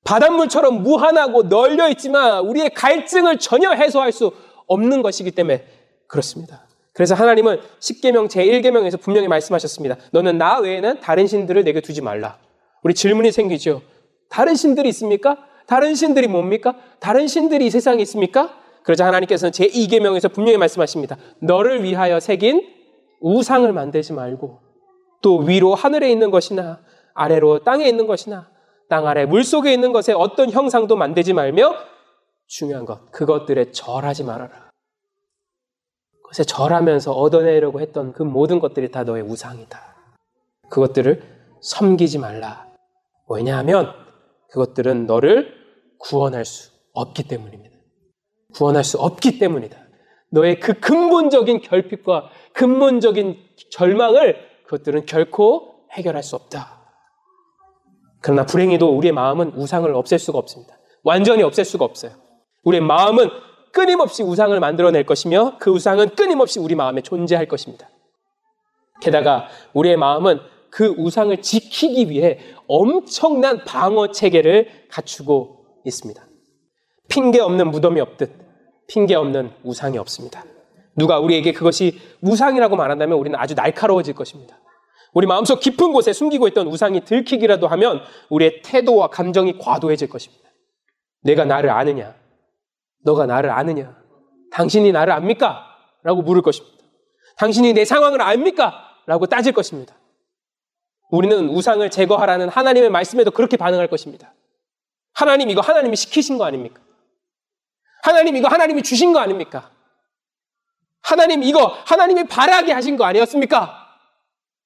[0.03, 4.33] 바닷물처럼 무한하고 널려 있지만 우리의 갈증을 전혀 해소할 수
[4.67, 5.65] 없는 것이기 때문에
[6.07, 6.67] 그렇습니다.
[6.91, 9.95] 그래서 하나님은 10계명 제1계명에서 분명히 말씀하셨습니다.
[10.11, 12.37] 너는 나 외에는 다른 신들을 내게 두지 말라.
[12.83, 13.81] 우리 질문이 생기죠.
[14.29, 15.37] 다른 신들이 있습니까?
[15.67, 16.75] 다른 신들이 뭡니까?
[16.99, 18.66] 다른 신들이 이 세상에 있습니까?
[18.87, 21.17] 그러자 하나님께서는 제2계명에서 분명히 말씀하십니다.
[21.41, 22.65] 너를 위하여 새긴
[23.19, 24.61] 우상을 만들지 말고
[25.21, 26.79] 또 위로 하늘에 있는 것이나
[27.13, 28.49] 아래로 땅에 있는 것이나
[28.87, 31.75] 땅 아래 물 속에 있는 것에 어떤 형상도 만들지 말며
[32.45, 34.69] 중요한 것 그것들에 절하지 말아라.
[36.23, 39.97] 그것에 절하면서 얻어내려고 했던 그 모든 것들이 다 너의 우상이다.
[40.69, 41.23] 그것들을
[41.59, 42.65] 섬기지 말라.
[43.27, 43.91] 왜냐하면
[44.49, 45.53] 그것들은 너를
[45.99, 47.76] 구원할 수 없기 때문입니다.
[48.57, 49.77] 구원할 수 없기 때문이다.
[50.31, 53.37] 너의 그 근본적인 결핍과 근본적인
[53.69, 56.81] 절망을 그것들은 결코 해결할 수 없다.
[58.19, 60.77] 그러나 불행히도 우리의 마음은 우상을 없앨 수가 없습니다.
[61.03, 62.11] 완전히 없앨 수가 없어요.
[62.63, 63.29] 우리의 마음은
[63.71, 67.87] 끊임없이 우상을 만들어낼 것이며 그 우상은 끊임없이 우리 마음에 존재할 것입니다.
[69.01, 70.39] 게다가 우리의 마음은
[70.71, 76.21] 그 우상을 지키기 위해 엄청난 방어 체계를 갖추고 있습니다.
[77.07, 78.46] 핑계 없는 무덤이 없듯
[78.87, 80.43] 핑계 없는 우상이 없습니다.
[80.95, 84.57] 누가 우리에게 그것이 우상이라고 말한다면 우리는 아주 날카로워질 것입니다.
[85.13, 90.49] 우리 마음속 깊은 곳에 숨기고 있던 우상이 들키기라도 하면 우리의 태도와 감정이 과도해질 것입니다.
[91.21, 92.15] 내가 나를 아느냐?
[93.03, 93.95] 너가 나를 아느냐?
[94.51, 95.65] 당신이 나를 압니까?
[96.03, 96.77] 라고 물을 것입니다.
[97.37, 98.73] 당신이 내 상황을 압니까?
[99.05, 99.95] 라고 따질 것입니다.
[101.09, 104.33] 우리는 우상을 제거하라는 하나님의 말씀에도 그렇게 반응할 것입니다.
[105.13, 106.81] 하나님 이거 하나님이 시키신 거 아닙니까?
[108.07, 109.69] 하나님 이거 하나님이 주신 거 아닙니까?
[111.01, 113.85] 하나님 이거 하나님이 바라게 하신 거 아니었습니까?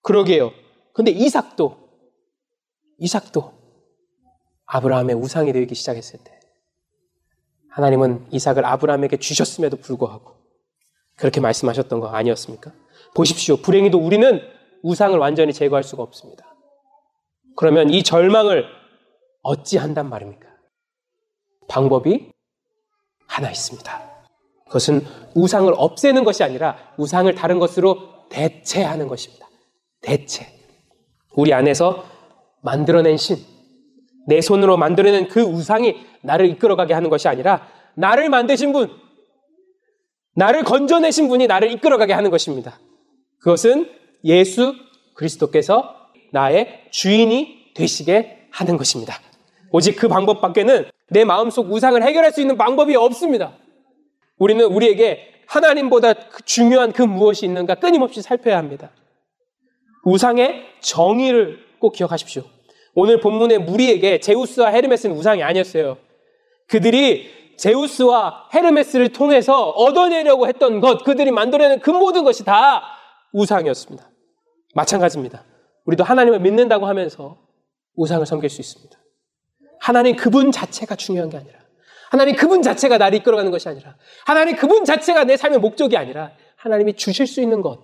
[0.03, 0.51] 그러게요.
[0.93, 1.75] 근데 이삭도
[2.99, 3.51] 이삭도
[4.67, 6.39] 아브라함의 우상이 되기 시작했을 때
[7.69, 10.35] 하나님은 이삭을 아브라함에게 주셨음에도 불구하고
[11.15, 12.71] 그렇게 말씀하셨던 거 아니었습니까?
[13.15, 13.57] 보십시오.
[13.57, 14.39] 불행히도 우리는
[14.83, 16.45] 우상을 완전히 제거할 수가 없습니다.
[17.55, 18.65] 그러면 이 절망을
[19.41, 20.47] 어찌 한단 말입니까?
[21.67, 22.30] 방법이
[23.31, 24.01] 하나 있습니다.
[24.65, 29.47] 그것은 우상을 없애는 것이 아니라 우상을 다른 것으로 대체하는 것입니다.
[30.01, 30.47] 대체.
[31.35, 32.03] 우리 안에서
[32.61, 33.37] 만들어낸 신,
[34.27, 38.89] 내 손으로 만들어낸 그 우상이 나를 이끌어가게 하는 것이 아니라 나를 만드신 분,
[40.35, 42.79] 나를 건져내신 분이 나를 이끌어가게 하는 것입니다.
[43.39, 43.89] 그것은
[44.25, 44.75] 예수
[45.15, 45.95] 그리스도께서
[46.33, 49.15] 나의 주인이 되시게 하는 것입니다.
[49.71, 53.57] 오직 그 방법밖에는 내 마음속 우상을 해결할 수 있는 방법이 없습니다.
[54.37, 56.13] 우리는 우리에게 하나님보다
[56.45, 58.91] 중요한 그 무엇이 있는가 끊임없이 살펴야 합니다.
[60.05, 62.43] 우상의 정의를 꼭 기억하십시오.
[62.95, 65.97] 오늘 본문의 무리에게 제우스와 헤르메스는 우상이 아니었어요.
[66.67, 72.83] 그들이 제우스와 헤르메스를 통해서 얻어내려고 했던 것, 그들이 만들어낸 그 모든 것이 다
[73.33, 74.09] 우상이었습니다.
[74.73, 75.43] 마찬가지입니다.
[75.85, 77.37] 우리도 하나님을 믿는다고 하면서
[77.95, 79.00] 우상을 섬길 수 있습니다.
[79.81, 81.59] 하나님 그분 자체가 중요한 게 아니라,
[82.11, 86.93] 하나님 그분 자체가 나를 이끌어가는 것이 아니라, 하나님 그분 자체가 내 삶의 목적이 아니라, 하나님이
[86.95, 87.79] 주실 수 있는 것,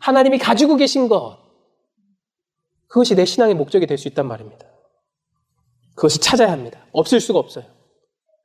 [0.00, 1.38] 하나님이 가지고 계신 것,
[2.88, 4.66] 그것이 내 신앙의 목적이 될 수 있단 말입니다.
[5.96, 6.86] 그것을 찾아야 합니다.
[6.92, 7.64] 없을 수가 없어요.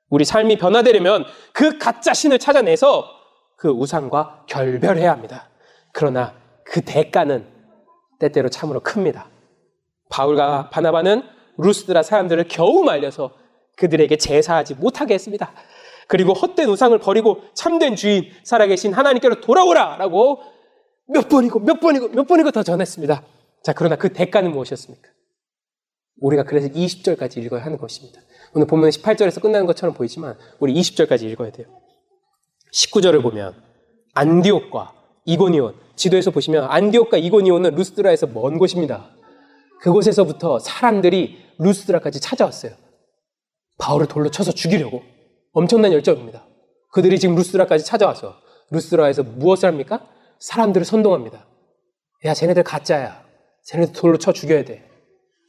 [0.10, 3.10] 우리 삶이 변화되려면 그 가짜 신을 찾아내서
[3.58, 5.50] 그 우상과 결별해야 합니다.
[5.92, 7.46] 그러나 그 대가는
[8.20, 9.30] 때때로 참으로 큽니다.
[10.10, 13.32] 바울과 바나바는 루스드라 사람들을 겨우 말려서
[13.78, 15.52] 그들에게 제사하지 못하게 했습니다.
[16.08, 19.98] 그리고 헛된 우상을 버리고 참된 주인, 살아계신 하나님께로 돌아오라!
[19.98, 20.40] 라고
[21.08, 23.24] 몇 번이고 몇 번이고 몇 번이고 더 전했습니다.
[23.64, 25.10] 자, 그러나 그 대가는 무엇이었습니까?
[26.22, 28.22] 우리가 그래서 20절까지 읽어야 하는 것입니다.
[28.54, 31.68] 오늘 보면 18절에서 끝나는 것처럼 보이지만 우리 20절까지 읽어야 돼요.
[32.74, 33.54] 19절을 보면
[34.14, 34.94] 안디옥과
[35.26, 39.10] 이고니온 지도에서 보시면 안디옥과 이고니온은 루스드라에서 먼 곳입니다.
[39.82, 42.74] 그곳에서부터 사람들이 루스드라까지 찾아왔어요.
[43.78, 45.04] 바울을 돌로 쳐서 죽이려고
[45.54, 46.46] 엄청난 열정입니다.
[46.92, 48.36] 그들이 지금 루스드라까지 찾아와서
[48.72, 50.08] 루스드라에서 무엇을 합니까?
[50.40, 51.46] 사람들을 선동합니다.
[52.26, 53.24] 야, 쟤네들 가짜야.
[53.66, 54.90] 쟤네들 돌로 쳐 죽여야 돼.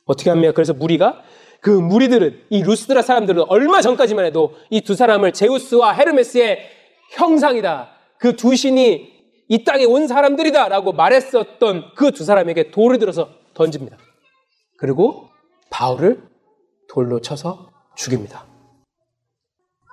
[0.05, 0.53] 어떻게 합니까?
[0.53, 1.23] 그래서 무리가
[1.61, 6.59] 그 무리들은 이 루스드라 사람들은 얼마 전까지만 해도 이 두 사람을 제우스와 헤르메스의
[7.13, 7.91] 형상이다.
[8.19, 9.17] 그 두 신이
[9.49, 13.97] 이 땅에 온 사람들이다라고 말했었던 그 두 사람에게 돌을 들어서 던집니다.
[14.79, 15.29] 그리고
[15.71, 16.23] 바울을
[16.89, 18.45] 돌로 쳐서 죽입니다.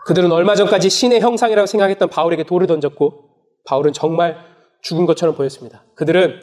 [0.05, 3.29] 그들은 얼마 전까지 신의 형상이라고 생각했던 바울에게 돌을 던졌고
[3.65, 4.37] 바울은 정말
[4.81, 5.83] 죽은 것처럼 보였습니다.
[5.95, 6.39] 그들은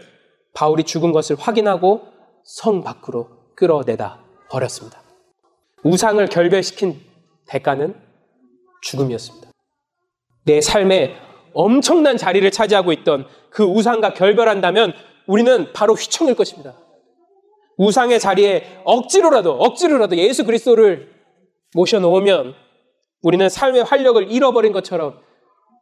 [0.54, 2.02] 바울이 죽은 것을 확인하고
[2.44, 4.20] 성 밖으로 끌어내다
[4.50, 5.02] 버렸습니다.
[5.84, 7.00] 우상을 결별시킨
[7.46, 7.94] 대가는
[8.82, 9.50] 죽음이었습니다.
[10.44, 11.16] 내 삶에
[11.52, 14.94] 엄청난 자리를 차지하고 있던 그 우상과 결별한다면
[15.26, 16.74] 우리는 바로 휘청일 것입니다.
[17.80, 21.10] 우상의 자리에 억지로라도 억지로라도 예수 그리스도를
[21.74, 22.54] 모셔놓으면
[23.22, 25.18] 우리는 삶의 활력을 잃어버린 것처럼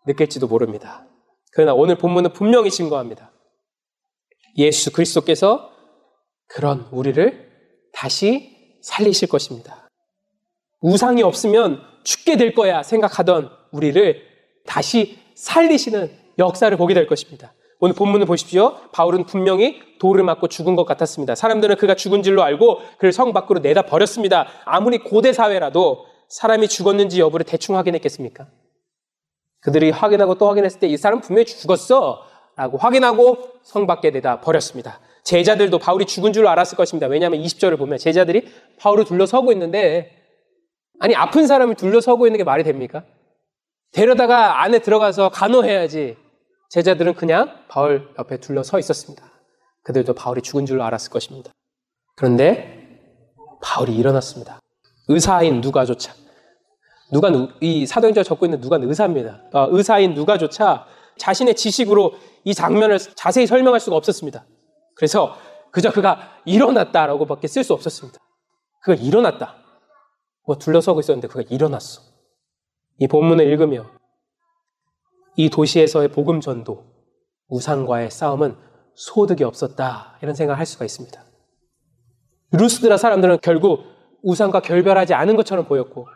[0.07, 1.09] 느낄지도 모릅니다.
[1.53, 3.33] 그러나 오늘 본문은 분명히 증거합니다.
[4.59, 5.73] 예수 그리스도께서
[6.47, 7.51] 그런 우리를
[7.93, 9.89] 다시 살리실 것입니다.
[10.81, 14.23] 우상이 없으면 죽게 될 거야 생각하던 우리를
[14.67, 17.55] 다시 살리시는 역사를 보게 될 것입니다.
[17.81, 18.77] 오늘 본문을 보십시오.
[18.93, 21.35] 바울은 분명히 돌을 맞고 죽은 것 같았습니다.
[21.35, 24.49] 사람들은 그가 죽은 줄로 알고 그를 성 밖으로 내다 버렸습니다.
[24.65, 28.49] 아무리 고대 사회라도 사람이 죽었는지 여부를 대충 확인했겠습니까?
[29.61, 32.23] 그들이 확인하고 또 확인했을 때 이 사람 분명히 죽었어
[32.57, 34.99] 라고 확인하고 성 밖에 내다 버렸습니다.
[35.23, 37.07] 제자들도 바울이 죽은 줄 알았을 것입니다.
[37.07, 38.49] 왜냐하면 20절을 보면 제자들이
[38.79, 40.11] 바울을 둘러서고 있는데
[40.99, 43.05] 아니 아픈 사람을 둘러서고 있는 게 말이 됩니까?
[43.93, 46.17] 데려다가 안에 들어가서 간호해야지.
[46.69, 49.25] 제자들은 그냥 바울 옆에 둘러서 있었습니다.
[49.83, 51.51] 그들도 바울이 죽은 줄 알았을 것입니다.
[52.15, 53.01] 그런데
[53.63, 54.61] 바울이 일어났습니다.
[55.09, 56.13] 의사인 누가조차
[57.11, 59.43] 누가 이 사도행전 적고 있는 누가 의사입니다.
[59.53, 62.13] 아, 의사인 누가조차 자신의 지식으로
[62.45, 64.45] 이 장면을 자세히 설명할 수가 없었습니다.
[64.95, 65.37] 그래서
[65.71, 68.19] 그저 그가 일어났다라고밖에 쓸 수 없었습니다.
[68.83, 69.57] 그가 일어났다.
[70.47, 72.03] 뭐 둘러서고 있었는데 그가 일어났어.
[72.99, 73.87] 이 본문을 읽으며
[75.39, 76.85] 이 도시에서의 복음 전도,
[77.47, 78.57] 우상과의 싸움은
[78.97, 80.19] 소득이 없었다.
[80.21, 81.25] 이런 생각을 할 수가 있습니다.
[82.51, 83.85] 루스드라 사람들은 결국
[84.25, 86.09] 우상과 결별하지 않은 것처럼 보였고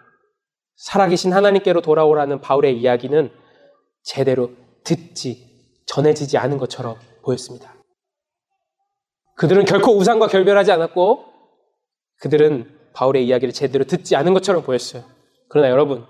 [0.75, 3.31] 살아계신 하나님께로 돌아오라는 바울의 이야기는
[4.03, 4.51] 제대로
[4.83, 7.77] 듣지, 전해지지 않은 것처럼 보였습니다.
[9.37, 11.27] 그들은 결코 우상과 결별하지 않았고
[12.17, 15.05] 그들은 바울의 이야기를 제대로 듣지 않은 것처럼 보였어요.
[15.49, 16.05] 그러나 여러분,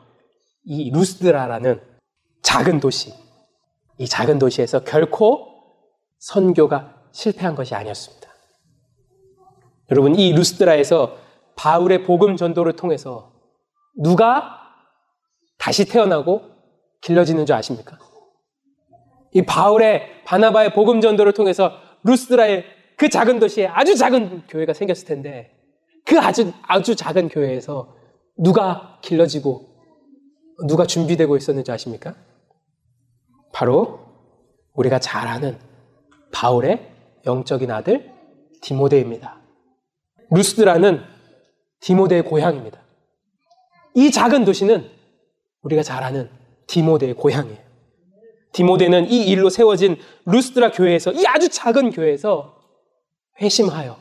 [0.64, 1.91] 이 루스드라라는
[2.43, 3.12] 작은 도시,
[3.99, 5.49] 이 작은 도시에서 결코
[6.18, 8.28] 선교가 실패한 것이 아니었습니다.
[9.90, 11.16] 여러분, 이 루스드라에서
[11.57, 13.32] 바울의 복음 전도를 통해서
[13.97, 14.59] 누가
[15.59, 16.43] 다시 태어나고
[17.03, 17.99] 길러지는 줄 아십니까?
[19.32, 21.72] 이 바울의 바나바의 복음 전도를 통해서
[22.05, 22.64] 루스드라의
[22.97, 25.57] 그 작은 도시에 아주 작은 교회가 생겼을 텐데
[26.05, 27.97] 그 아주 아주 작은 교회에서
[28.36, 29.68] 누가 길러지고
[30.66, 32.14] 누가 준비되고 있었는지 아십니까?
[33.53, 34.00] 바로
[34.74, 35.59] 우리가 잘 아는
[36.32, 36.90] 바울의
[37.26, 38.11] 영적인 아들
[38.62, 39.38] 디모데입니다.
[40.30, 41.03] 루스드라는
[41.80, 42.80] 디모데의 고향입니다.
[43.94, 44.88] 이 작은 도시는
[45.62, 46.30] 우리가 잘 아는
[46.66, 47.59] 디모데의 고향이에요.
[48.53, 49.96] 디모데는 이 일로 세워진
[50.26, 52.57] 루스드라 교회에서 이 아주 작은 교회에서
[53.40, 53.98] 회심하여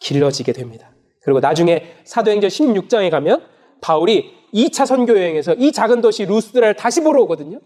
[0.00, 0.90] 길러지게 됩니다.
[1.22, 3.46] 그리고 나중에 사도행전 16장에 가면
[3.80, 7.60] 바울이 2차 선교 여행에서 이 작은 도시 루스드라를 다시 보러 오거든요.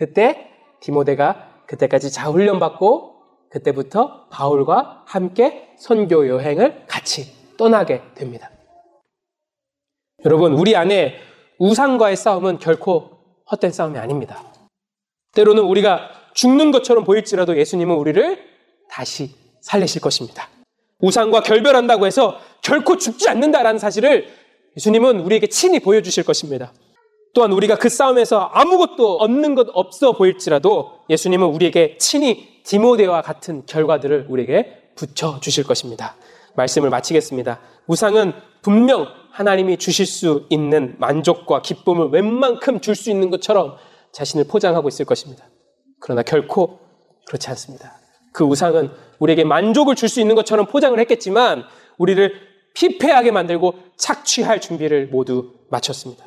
[0.00, 0.48] 그때
[0.80, 3.16] 디모데가 그때까지 자 훈련 받고
[3.50, 8.50] 그때부터 바울과 함께 선교 여행을 같이 떠나게 됩니다.
[10.24, 11.16] 여러분, 우리 안에
[11.58, 13.10] 우상과의 싸움은 결코
[13.50, 14.42] 헛된 싸움이 아닙니다.
[15.34, 18.38] 때로는 우리가 죽는 것처럼 보일지라도 예수님은 우리를
[18.88, 20.48] 다시 살리실 것입니다.
[21.00, 24.28] 우상과 결별한다고 해서 결코 죽지 않는다라는 사실을
[24.78, 26.72] 예수님은 우리에게 친히 보여주실 것입니다.
[27.32, 34.26] 또한 우리가 그 싸움에서 아무것도 얻는 것 없어 보일지라도 예수님은 우리에게 친히 디모데와 같은 결과들을
[34.28, 36.16] 우리에게 붙여 주실 것입니다.
[36.56, 37.60] 말씀을 마치겠습니다.
[37.86, 43.76] 우상은 분명 하나님이 주실 수 있는 만족과 기쁨을 웬만큼 줄 수 있는 것처럼
[44.12, 45.44] 자신을 포장하고 있을 것입니다.
[46.00, 46.80] 그러나 결코
[47.26, 48.00] 그렇지 않습니다.
[48.32, 51.64] 그 우상은 우리에게 만족을 줄 수 있는 것처럼 포장을 했겠지만
[51.96, 52.32] 우리를
[52.74, 56.24] 피폐하게 만들고 착취할 준비를 모두 마쳤습니다.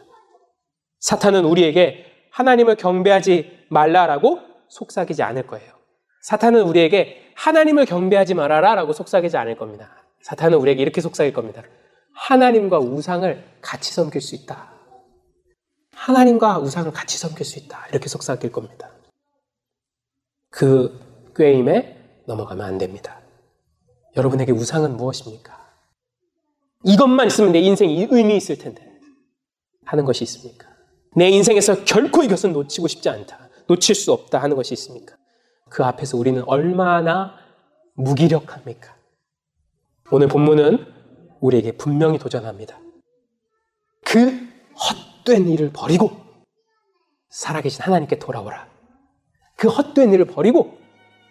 [1.03, 4.39] 사탄은 우리에게 하나님을 경배하지 말라라고
[4.69, 5.73] 속삭이지 않을 거예요.
[6.21, 10.05] 사탄은 우리에게 하나님을 경배하지 말아라라고 속삭이지 않을 겁니다.
[10.21, 11.61] 사탄은 우리에게 이렇게 속삭일 겁니다.
[12.13, 14.71] 하나님과 우상을 같이 섬길 수 있다.
[15.93, 17.85] 하나님과 우상을 같이 섬길 수 있다.
[17.89, 18.89] 이렇게 속삭일 겁니다.
[20.49, 21.97] 그 꾀임에
[22.27, 23.19] 넘어가면 안 됩니다.
[24.15, 25.59] 여러분에게 우상은 무엇입니까?
[26.85, 28.87] 이것만 있으면 내 인생이 의미 있을 텐데
[29.83, 30.72] 하는 것이 있습니까?
[31.15, 33.49] 내 인생에서 결코 이것은 놓치고 싶지 않다.
[33.67, 35.15] 놓칠 수 없다 하는 것이 있습니까?
[35.69, 37.35] 그 앞에서 우리는 얼마나
[37.95, 38.95] 무기력합니까?
[40.11, 40.85] 오늘 본문은
[41.39, 42.79] 우리에게 분명히 도전합니다.
[44.05, 44.47] 그
[45.25, 46.11] 헛된 일을 버리고
[47.29, 48.67] 살아계신 하나님께 돌아오라.
[49.55, 50.77] 그 헛된 일을 버리고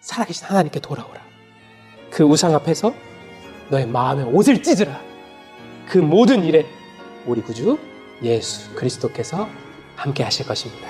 [0.01, 1.21] 살아계신 하나님께 돌아오라.
[2.09, 2.93] 그 우상 앞에서
[3.69, 4.99] 너의 마음의 옷을 찢으라.
[5.87, 6.65] 그 모든 일에
[7.25, 7.77] 우리 구주
[8.21, 9.47] 예수 그리스도께서
[10.03, 10.89] 함께 하실 것입니다.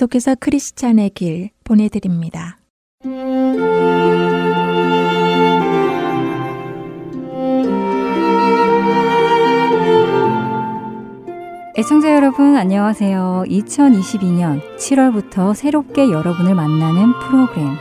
[0.00, 2.56] 계속해서 크리스찬의 길 보내드립니다.
[11.76, 13.44] 애청자 여러분 안녕하세요.
[13.46, 17.76] 2022년 7월부터 새롭게 여러분을 만나는 프로그램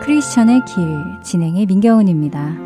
[0.00, 2.56] 크리스천의 길 진행의 민경은입니다.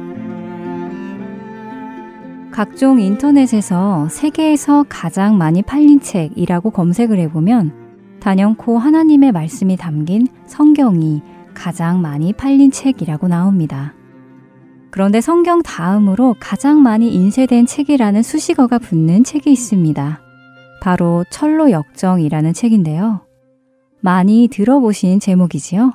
[2.53, 7.84] 각종 인터넷에서 세계에서 가장 많이 팔린 책이라고 검색을 해보면
[8.25, 11.21] 단연코 하나님의 말씀이 담긴 성경이
[11.53, 13.93] 가장 많이 팔린 책이라고 나옵니다.
[14.91, 20.23] 그런데 성경 다음으로 가장 많이 인쇄된 책이라는 수식어가 붙는 책이 있습니다.
[20.81, 23.27] 바로 철로 역정이라는 책인데요.
[24.01, 25.93] 많이 들어보신 제목이지요?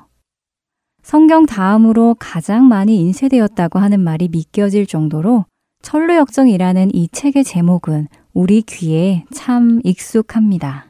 [1.01, 5.45] 성경 다음으로 가장 많이 인쇄되었다고 하는 말이 믿겨질 정도로
[5.81, 10.88] 철로 역정이라는 이 책의 제목은 우리 귀에 참 익숙합니다.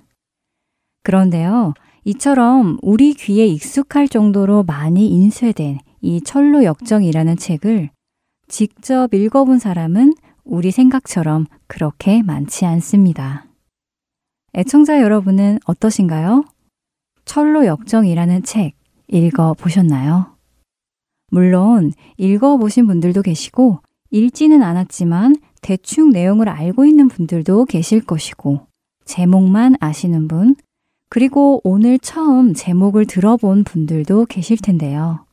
[1.10, 7.90] 그런데요, 이처럼 우리 귀에 익숙할 정도로 많이 인쇄된 이 철로 역정이라는 책을
[8.48, 13.48] 직접 읽어본 사람은 우리 생각처럼 그렇게 많지 않습니다.
[14.54, 16.46] 애청자 여러분은 어떠신가요?
[17.26, 18.74] 철로 역정이라는 책
[19.08, 20.38] 읽어 보셨나요?
[21.32, 23.80] 물론 읽어 보신 분들도 계시고
[24.12, 28.68] 읽지는 않았지만 대충 내용을 알고 있는 분들도 계실 것이고
[29.06, 30.56] 제목만 아시는 분,
[31.10, 35.26] 그리고 오늘 처음 제목을 들어본 분들도 계실 텐데요.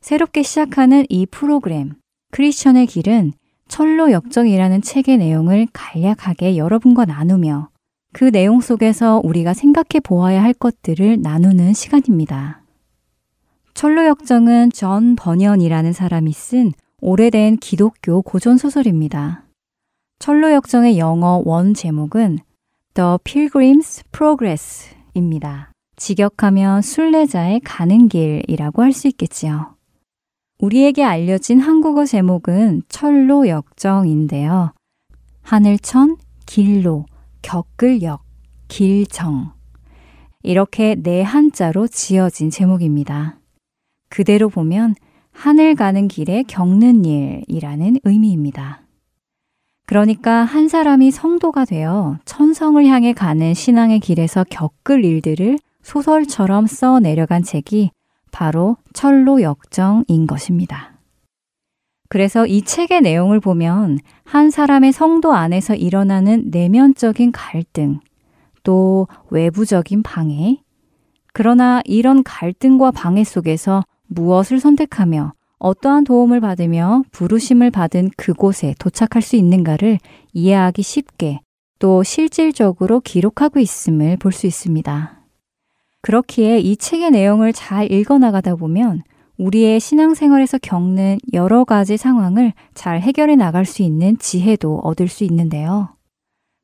[0.00, 1.94] 새롭게 시작하는 이 프로그램,
[2.30, 3.34] 크리스천의 길은
[3.68, 7.68] 철로 역정이라는 책의 내용을 간략하게 여러분과 나누며
[8.12, 12.62] 그 내용 속에서 우리가 생각해 보아야 할 것들을 나누는 시간입니다.
[13.74, 19.44] 철로 역정은 전 번연이라는 사람이 쓴 오래된 기독교 고전 소설입니다.
[20.18, 22.38] 철로 역정의 영어 원 제목은
[22.94, 25.72] The Pilgrim's Progress입니다.
[25.96, 29.76] 직역하면 순례자의 가는 길이라고 할 수 있겠지요.
[30.58, 34.74] 우리에게 알려진 한국어 제목은 철로 역정인데요.
[35.40, 37.06] 하늘천, 길로,
[37.40, 38.24] 겪을 역,
[38.68, 39.52] 길정.
[40.42, 43.38] 이렇게 네 한자로 지어진 제목입니다.
[44.10, 44.96] 그대로 보면
[45.32, 48.81] 하늘 가는 길에 겪는 일이라는 의미입니다.
[49.86, 57.42] 그러니까 한 사람이 성도가 되어 천성을 향해 가는 신앙의 길에서 겪을 일들을 소설처럼 써 내려간
[57.42, 57.90] 책이
[58.30, 60.92] 바로 철로 역정인 것입니다.
[62.08, 68.00] 그래서 이 책의 내용을 보면 한 사람의 성도 안에서 일어나는 내면적인 갈등,
[68.62, 70.62] 또 외부적인 방해,
[71.32, 75.32] 그러나 이런 갈등과 방해 속에서 무엇을 선택하며
[75.62, 79.98] 어떠한 도움을 받으며 부르심을 받은 그곳에 도착할 수 있는가를
[80.32, 81.38] 이해하기 쉽게
[81.78, 85.20] 또 실질적으로 기록하고 있음을 볼 수 있습니다.
[86.00, 89.02] 그렇기에 이 책의 내용을 잘 읽어나가다 보면
[89.38, 95.90] 우리의 신앙생활에서 겪는 여러 가지 상황을 잘 해결해 나갈 수 있는 지혜도 얻을 수 있는데요.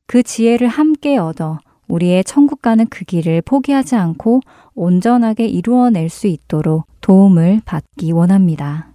[0.07, 4.41] 그 지혜를 함께 얻어 우리의 천국 가는 그 길을 포기하지 않고
[4.75, 8.88] 온전하게 이루어낼 수 있도록 도움을 받기 원합니다.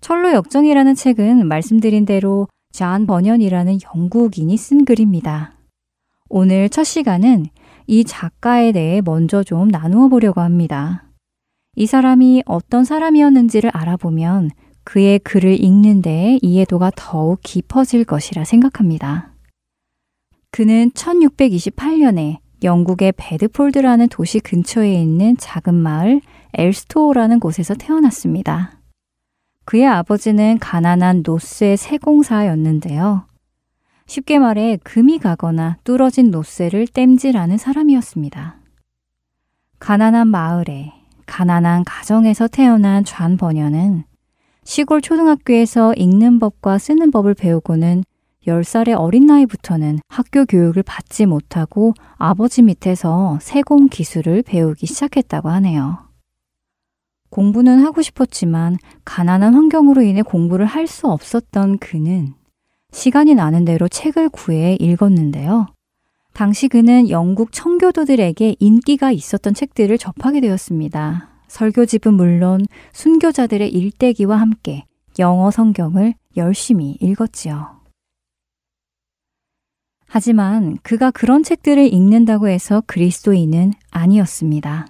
[0.00, 5.54] 천로 역정이라는 책은 말씀드린 대로 존 번연이라는 영국인이 쓴 글입니다.
[6.28, 7.46] 오늘 첫 시간은
[7.86, 11.04] 이 작가에 대해 먼저 좀 나누어 보려고 합니다.
[11.76, 14.50] 이 사람이 어떤 사람이었는지를 알아보면
[14.84, 19.32] 그의 글을 읽는 데 이해도가 더욱 깊어질 것이라 생각합니다.
[20.50, 26.20] 그는 1628년에 영국의 베드포드라는 도시 근처에 있는 작은 마을
[26.54, 28.75] 엘스토우라는 곳에서 태어났습니다.
[29.66, 33.26] 그의 아버지는 가난한 놋쇠 세공사였는데요.
[34.06, 38.60] 쉽게 말해 금이 가거나 뚫어진 놋쇠를 땜질하는 사람이었습니다.
[39.80, 40.92] 가난한 마을에
[41.26, 44.04] 가난한 가정에서 태어난 존 번연은
[44.62, 48.04] 시골 초등학교에서 읽는 법과 쓰는 법을 배우고는
[48.46, 56.05] 10살의 어린 나이부터는 학교 교육을 받지 못하고 아버지 밑에서 세공 기술을 배우기 시작했다고 하네요.
[57.36, 62.32] 공부는 하고 싶었지만 가난한 환경으로 인해 공부를 할 수 없었던 그는
[62.92, 65.66] 시간이 나는 대로 책을 구해 읽었는데요.
[66.32, 71.28] 당시 그는 영국 청교도들에게 인기가 있었던 책들을 접하게 되었습니다.
[71.48, 72.64] 설교집은 물론
[72.94, 74.84] 순교자들의 일대기와 함께
[75.18, 77.82] 영어 성경을 열심히 읽었지요.
[80.08, 84.86] 하지만 그가 그런 책들을 읽는다고 해서 그리스도인은 아니었습니다.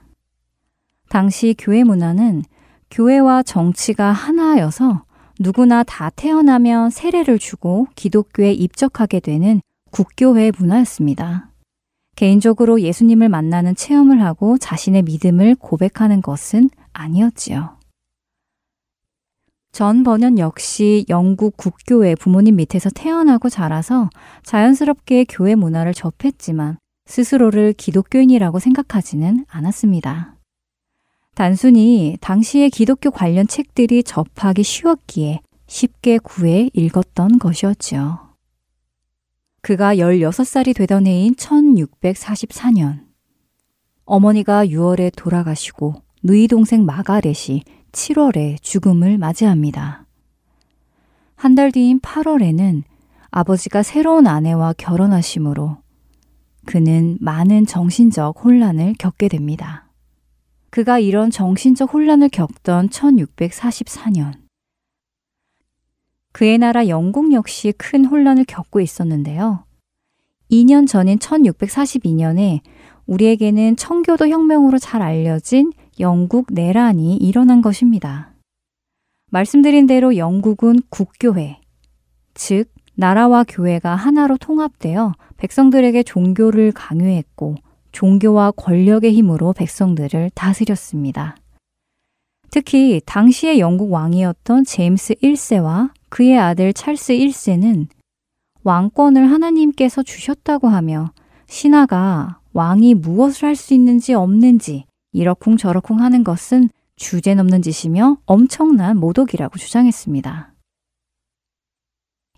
[1.09, 2.43] 당시 교회 문화는
[2.91, 5.05] 교회와 정치가 하나여서
[5.39, 11.51] 누구나 다 태어나면 세례를 주고 기독교에 입적하게 되는 국교회 문화였습니다.
[12.17, 17.77] 개인적으로 예수님을 만나는 체험을 하고 자신의 믿음을 고백하는 것은 아니었지요.
[19.73, 24.09] 전 번연 역시 영국 국교회 부모님 밑에서 태어나고 자라서
[24.43, 30.36] 자연스럽게 교회 문화를 접했지만 스스로를 기독교인이라고 생각하지는 않았습니다.
[31.37, 38.31] 단순히 당시의 기독교 관련 책들이 접하기 쉬웠기에 쉽게 구해 읽었던 것이었지요.
[39.61, 43.01] 그가 16살이 되던 해인 1644년.
[44.07, 50.07] 어머니가 6월에 돌아가시고 누이 동생 마가렛이 7월에 죽음을 맞이합니다.
[51.35, 52.83] 한 달 뒤인 8월에는
[53.31, 55.77] 아버지가 새로운 아내와 결혼하시므로
[56.65, 59.86] 그는 많은 정신적 혼란을 겪게 됩니다.
[60.77, 64.35] 그가 이런 정신적 혼란을 겪던 1644년.
[66.33, 69.65] 그의 나라 영국 역시 큰 혼란을 겪고 있었는데요.
[70.51, 72.61] 2년 전인 1642년에
[73.07, 78.35] 우리에게는 청교도 혁명으로 잘 알려진 영국 내란이 일어난 것입니다.
[79.31, 81.59] 말씀드린 대로 영국은 국교회,
[82.35, 87.55] 즉, 나라와 교회가 하나로 통합되어 백성들에게 종교를 강요했고
[87.97, 91.35] 종교와 권력의 힘으로 백성들을 다스렸습니다.
[92.51, 97.87] 특히 당시의 영국 왕이었던 제임스 1세와 그의 아들 찰스 1세는
[98.65, 101.11] 왕권을 하나님께서 주셨다고 하며
[101.47, 110.53] 신하가 왕이 무엇을 할 수 있는지 없는지 이러쿵저러쿵 하는 것은 주제넘는 짓이며 엄청난 모독이라고 주장했습니다.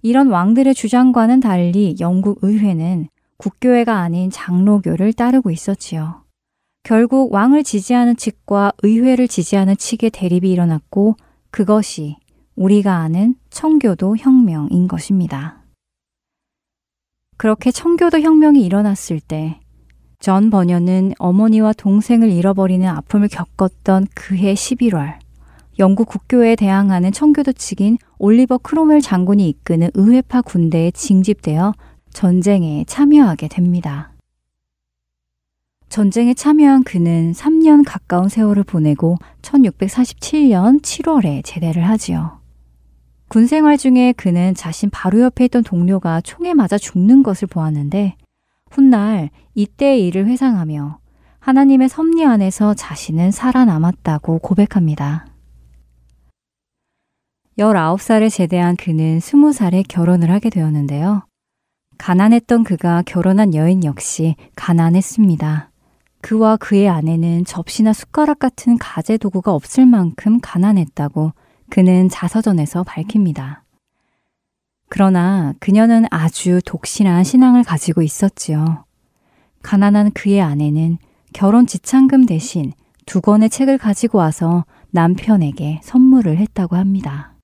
[0.02, 3.08] 이런 왕들의 주장과는 달리 영국 의회는
[3.38, 6.24] 국교회가 아닌 장로교를 따르고 있었지요.
[6.82, 11.16] 결국 왕을 지지하는 측과 의회를 지지하는 측의 대립이 일어났고
[11.50, 12.16] 그것이
[12.56, 15.62] 우리가 아는 청교도 혁명인 것입니다.
[17.36, 25.18] 그렇게 청교도 혁명이 일어났을 때전 번연은 어머니와 동생을 잃어버리는 아픔을 겪었던 그해 11월
[25.78, 31.74] 영국 국교에 대항하는 청교도 측인 올리버 크로멜 장군이 이끄는 의회파 군대에 징집되어
[32.18, 34.10] 전쟁에 참여하게 됩니다.
[35.88, 42.40] 전쟁에 참여한 그는 3년 가까운 세월을 보내고 1647년 7월에 제대를 하지요.
[43.28, 48.16] 군 생활 중에 그는 자신 바로 옆에 있던 동료가 총에 맞아 죽는 것을 보았는데
[48.68, 50.98] 훗날 이때의 일을 회상하며
[51.38, 55.26] 하나님의 섭리 안에서 자신은 살아남았다고 고백합니다.
[57.56, 61.27] 19살에 제대한 그는 20살에 결혼을 하게 되었는데요.
[61.98, 65.70] 가난했던 그가 결혼한 여인 역시 가난했습니다.
[66.20, 71.32] 그와 그의 아내는 접시나 숟가락 같은 가재 도구가 없을 만큼 가난했다고
[71.70, 73.64] 그는 자서전에서 밝힙니다.
[74.88, 78.84] 그러나 그녀는 아주 독실한 신앙을 가지고 있었지요.
[79.62, 80.98] 가난한 그의 아내는
[81.32, 82.72] 결혼 지참금 대신
[83.04, 87.34] 두 권의 책을 가지고 와서 남편에게 선물을 했다고 합니다.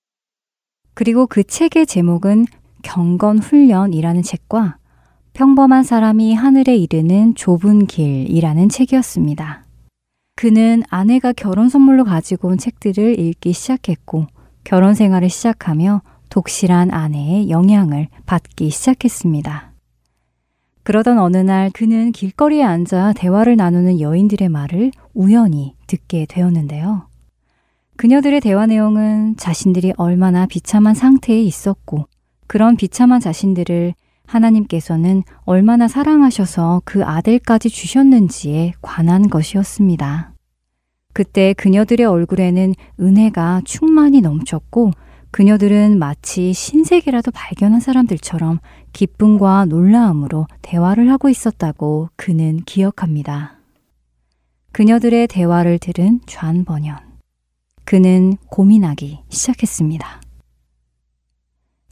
[0.95, 2.47] 그리고 그 책의 제목은
[2.85, 4.77] 경건 훈련이라는 책과
[5.33, 9.65] 평범한 사람이 하늘에 이르는 좁은 길이라는 책이었습니다.
[10.37, 14.27] 그는 아내가 결혼 선물로 가지고 온 책들을 읽기 시작했고
[14.63, 19.73] 결혼 생활을 시작하며 독실한 아내의 영향을 받기 시작했습니다.
[20.85, 27.09] 그러던 어느 날 그는 길거리에 앉아 대화를 나누는 여인들의 말을 우연히 듣게 되었는데요.
[27.97, 32.07] 그녀들의 대화 내용은 자신들이 얼마나 비참한 상태에 있었고,
[32.47, 33.95] 그런 비참한 자신들을
[34.27, 40.33] 하나님께서는 얼마나 사랑하셔서 그 아들까지 주셨는지에 관한 것이었습니다.
[41.13, 44.91] 그때 그녀들의 얼굴에는 은혜가 충만히 넘쳤고
[45.31, 48.61] 그녀들은 마치 신세계라도 발견한 사람들처럼
[48.93, 53.59] 기쁨과 놀라움으로 대화를 하고 있었다고 그는 기억합니다.
[54.73, 56.97] 그녀들의 대화를 들은 좌 번연.
[57.85, 60.24] 그는 고민하기 시작했습니다.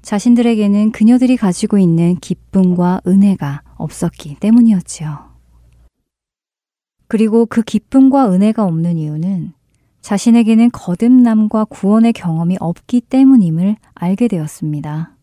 [0.03, 5.33] 자신들에게는 그녀들이 가지고 있는 기쁨과 은혜가 없었기 때문이었지요.
[7.07, 9.53] 그리고 그 기쁨과 은혜가 없는 이유는
[10.01, 15.17] 자신에게는 거듭남과 구원의 경험이 없기 때문임을 알게 되었습니다.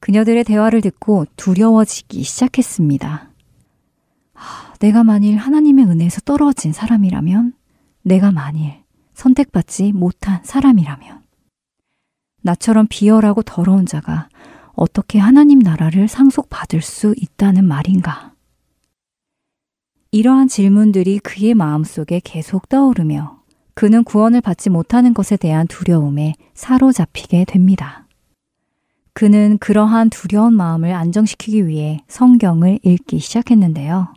[0.00, 3.30] 그녀들의 대화를 듣고 두려워지기 시작했습니다.
[4.34, 7.54] 하, 내가 만일 하나님의 은혜에서 떨어진 사람이라면,
[8.02, 8.82] 내가 만일
[9.14, 11.23] 선택받지 못한 사람이라면,
[12.44, 14.28] 나처럼 비열하고 더러운 자가
[14.74, 18.32] 어떻게 하나님 나라를 상속받을 수 있다는 말인가?
[20.10, 23.40] 이러한 질문들이 그의 마음속에 계속 떠오르며
[23.72, 28.06] 그는 구원을 받지 못하는 것에 대한 두려움에 사로잡히게 됩니다.
[29.14, 34.12] 그는 그러한 두려운 마음을 안정시키기 위해 성경을 읽기 시작했는데요.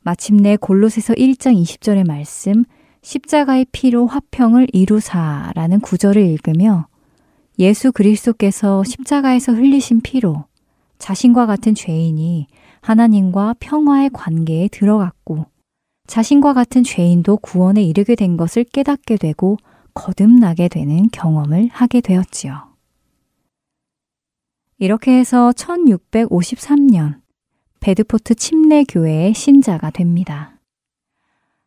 [0.00, 2.64] 마침내 골로새서 1장 20절의 말씀
[3.02, 6.86] 십자가의 피로 화평을 이루사라는 구절을 읽으며
[7.60, 10.46] 예수 그리스도께서 십자가에서 흘리신 피로
[10.98, 12.46] 자신과 같은 죄인이
[12.80, 15.44] 하나님과 평화의 관계에 들어갔고
[16.06, 19.58] 자신과 같은 죄인도 구원에 이르게 된 것을 깨닫게 되고
[19.92, 22.70] 거듭나게 되는 경험을 하게 되었지요.
[24.78, 27.20] 이렇게 해서 1653년
[27.80, 30.58] 베드포드 침례교회의 신자가 됩니다.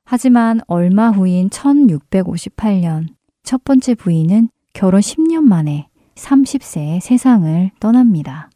[0.06, 3.10] 하지만 얼마 후인 1658년
[3.44, 8.50] 첫 번째 부인은 결혼 10년 만에 30세에 세상을 떠납니다.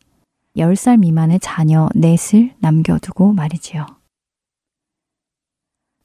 [0.58, 3.86] 10살 미만의 자녀 넷을 남겨두고 말이지요.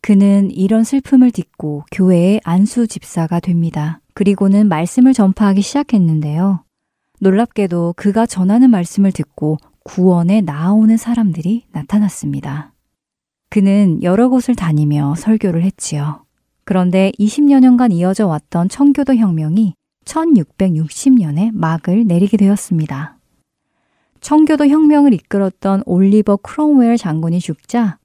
[0.03, 4.01] 그는 이런 슬픔을 딛고 교회의 안수 집사가 됩니다.
[4.15, 6.65] 그리고는 말씀을 전파하기 시작했는데요.
[7.21, 12.73] 놀랍게도 그가 전하는 말씀을 듣고 구원에 나아오는 사람들이 나타났습니다.
[13.49, 16.25] 그는 여러 곳을 다니며 설교를 했지요.
[16.65, 19.75] 그런데 20여 년간 이어져 왔던 청교도 혁명이
[20.05, 23.17] 1660년에 막을 내리게 되었습니다.
[24.21, 27.99] 청교도 혁명을 이끌었던 올리버 크롬웰 장군이 죽자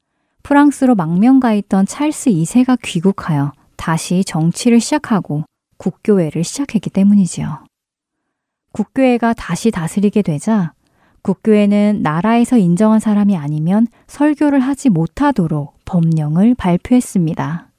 [0.44, 5.44] 프랑스로 망명가 있던 찰스 2세가 귀국하여 다시 정치를 시작하고
[5.78, 7.66] 국교회를 시작했기 때문이지요.
[8.72, 10.74] 국교회가 다시 다스리게 되자
[11.22, 17.70] 국교회는 나라에서 인정한 사람이 아니면 설교를 하지 못하도록 법령을 발표했습니다.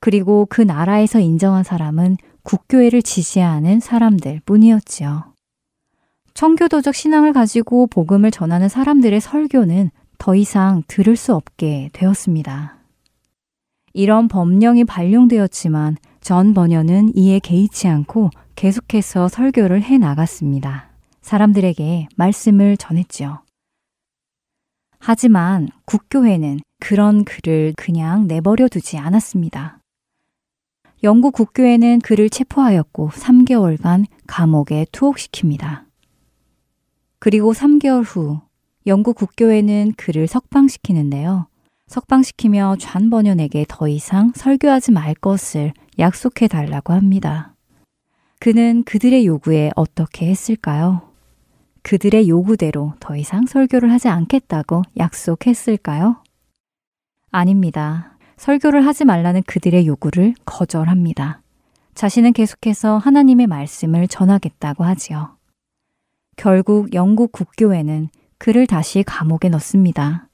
[0.00, 5.34] 그리고 그 나라에서 인정한 사람은 국교회를 지지하는 사람들 뿐이었지요.
[6.34, 12.76] 청교도적 신앙을 가지고 복음을 전하는 사람들의 설교는 더 이상 들을 수 없게 되었습니다.
[13.92, 20.90] 이런 법령이 발령되었지만 전 번연은 이에 개의치 않고 계속해서 설교를 해 나갔습니다.
[21.22, 23.42] 사람들에게 말씀을 전했지요.
[24.98, 29.79] 하지만 국교회는 그런 그를 그냥 내버려 두지 않았습니다.
[31.02, 35.84] 영국 국교회는 그를 체포하였고 3개월간 감옥에 투옥시킵니다.
[37.18, 38.40] 그리고 3개월 후
[38.86, 41.46] 영국 국교회는 그를 석방시키는데요.
[41.86, 47.54] 석방시키며 좌 번연에게 더 이상 설교하지 말 것을 약속해 달라고 합니다.
[48.38, 51.02] 그는 그들의 요구에 어떻게 했을까요?
[51.82, 56.22] 그들의 요구대로 더 이상 설교를 하지 않겠다고 약속했을까요?
[57.30, 58.18] 아닙니다.
[58.40, 61.42] 설교를 하지 말라는 그들의 요구를 거절합니다.
[61.94, 65.36] 자신은 계속해서 하나님의 말씀을 전하겠다고 하지요.
[66.36, 70.30] 결국 영국 국교회는 그를 다시 감옥에 넣습니다.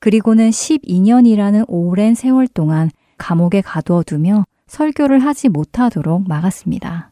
[0.00, 7.10] 그리고는 12년이라는 오랜 세월 동안 감옥에 가두어 두며 설교를 하지 못하도록 막았습니다.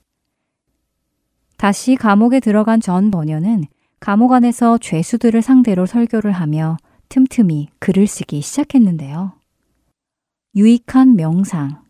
[1.57, 3.65] 다시 감옥에 들어간 전 번연은
[3.99, 6.77] 감옥 안에서 죄수들을 상대로 설교를 하며
[7.09, 9.44] 틈틈이 글을 쓰기 시작했는데요.
[10.57, 11.83] 유익한 명상,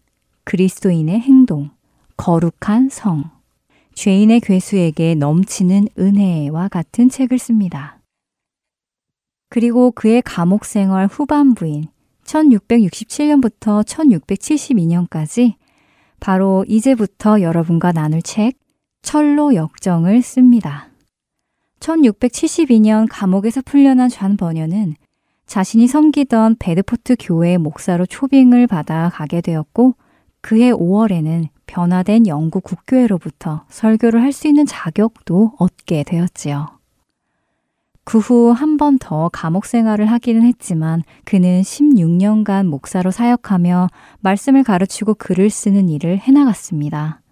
[0.45, 1.69] 그리스도인의 행동,
[2.17, 3.25] 거룩한 성,
[3.95, 8.01] 죄인의 괴수에게 넘치는 은혜와 같은 책을 씁니다.
[9.51, 11.89] 그리고 그의 감옥 생활 후반부인
[12.25, 15.57] 1667년부터 1672년까지
[16.19, 18.59] 바로 이제부터 여러분과 나눌 책
[19.03, 20.89] 철로 역정을 씁니다.
[21.81, 24.95] 1672년 감옥에서 풀려난 존 번연은
[25.47, 29.95] 자신이 섬기던 베드포드 교회 목사로 초빙을 받아 가게 되었고
[30.40, 36.68] 그해 5월에는 변화된 영국 국교회로부터 설교를 할 수 있는 자격도 얻게 되었지요.
[38.05, 43.88] 그 후 한 번 더 감옥 생활을 하기는 했지만 그는 16년간 목사로 사역하며
[44.20, 47.22] 말씀을 가르치고 글을 쓰는 일을 해나갔습니다.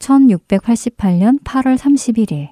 [0.00, 2.48] 1688년 8월 31일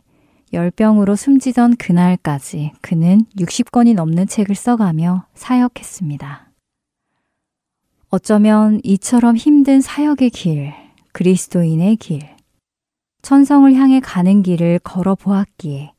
[0.52, 6.50] 열병으로 숨지던 그날까지 그는 60권이 넘는 책을 써가며 사역했습니다.
[8.10, 10.72] 어쩌면 이처럼 힘든 사역의 길,
[11.12, 12.20] 그리스도인의 길,
[13.22, 15.92] 천성을 향해 가는 길을 걸어 보았기에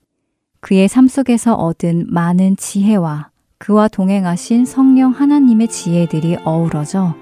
[0.62, 3.30] 그의 삶 속에서 얻은 많은 지혜와
[3.60, 7.16] 그와 동행하신 성령 하나님의 지혜들이 어우러져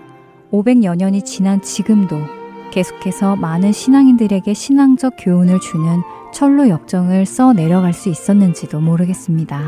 [0.52, 2.37] 500여 년이 지난 지금도
[2.78, 9.60] 계속해서 많은 신앙인들에게 신앙적 교훈을 주는 철로 역정을 써 내려갈 수 있었는지도 모르겠습니다.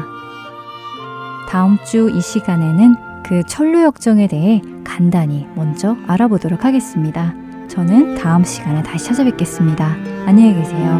[1.49, 7.34] 다음 주 이 시간에는 그 철로 역정에 대해 간단히 먼저 알아보도록 하겠습니다.
[7.68, 9.88] 저는 다음 시간에 다시 찾아뵙겠습니다.
[10.28, 10.99] 안녕히 계세요.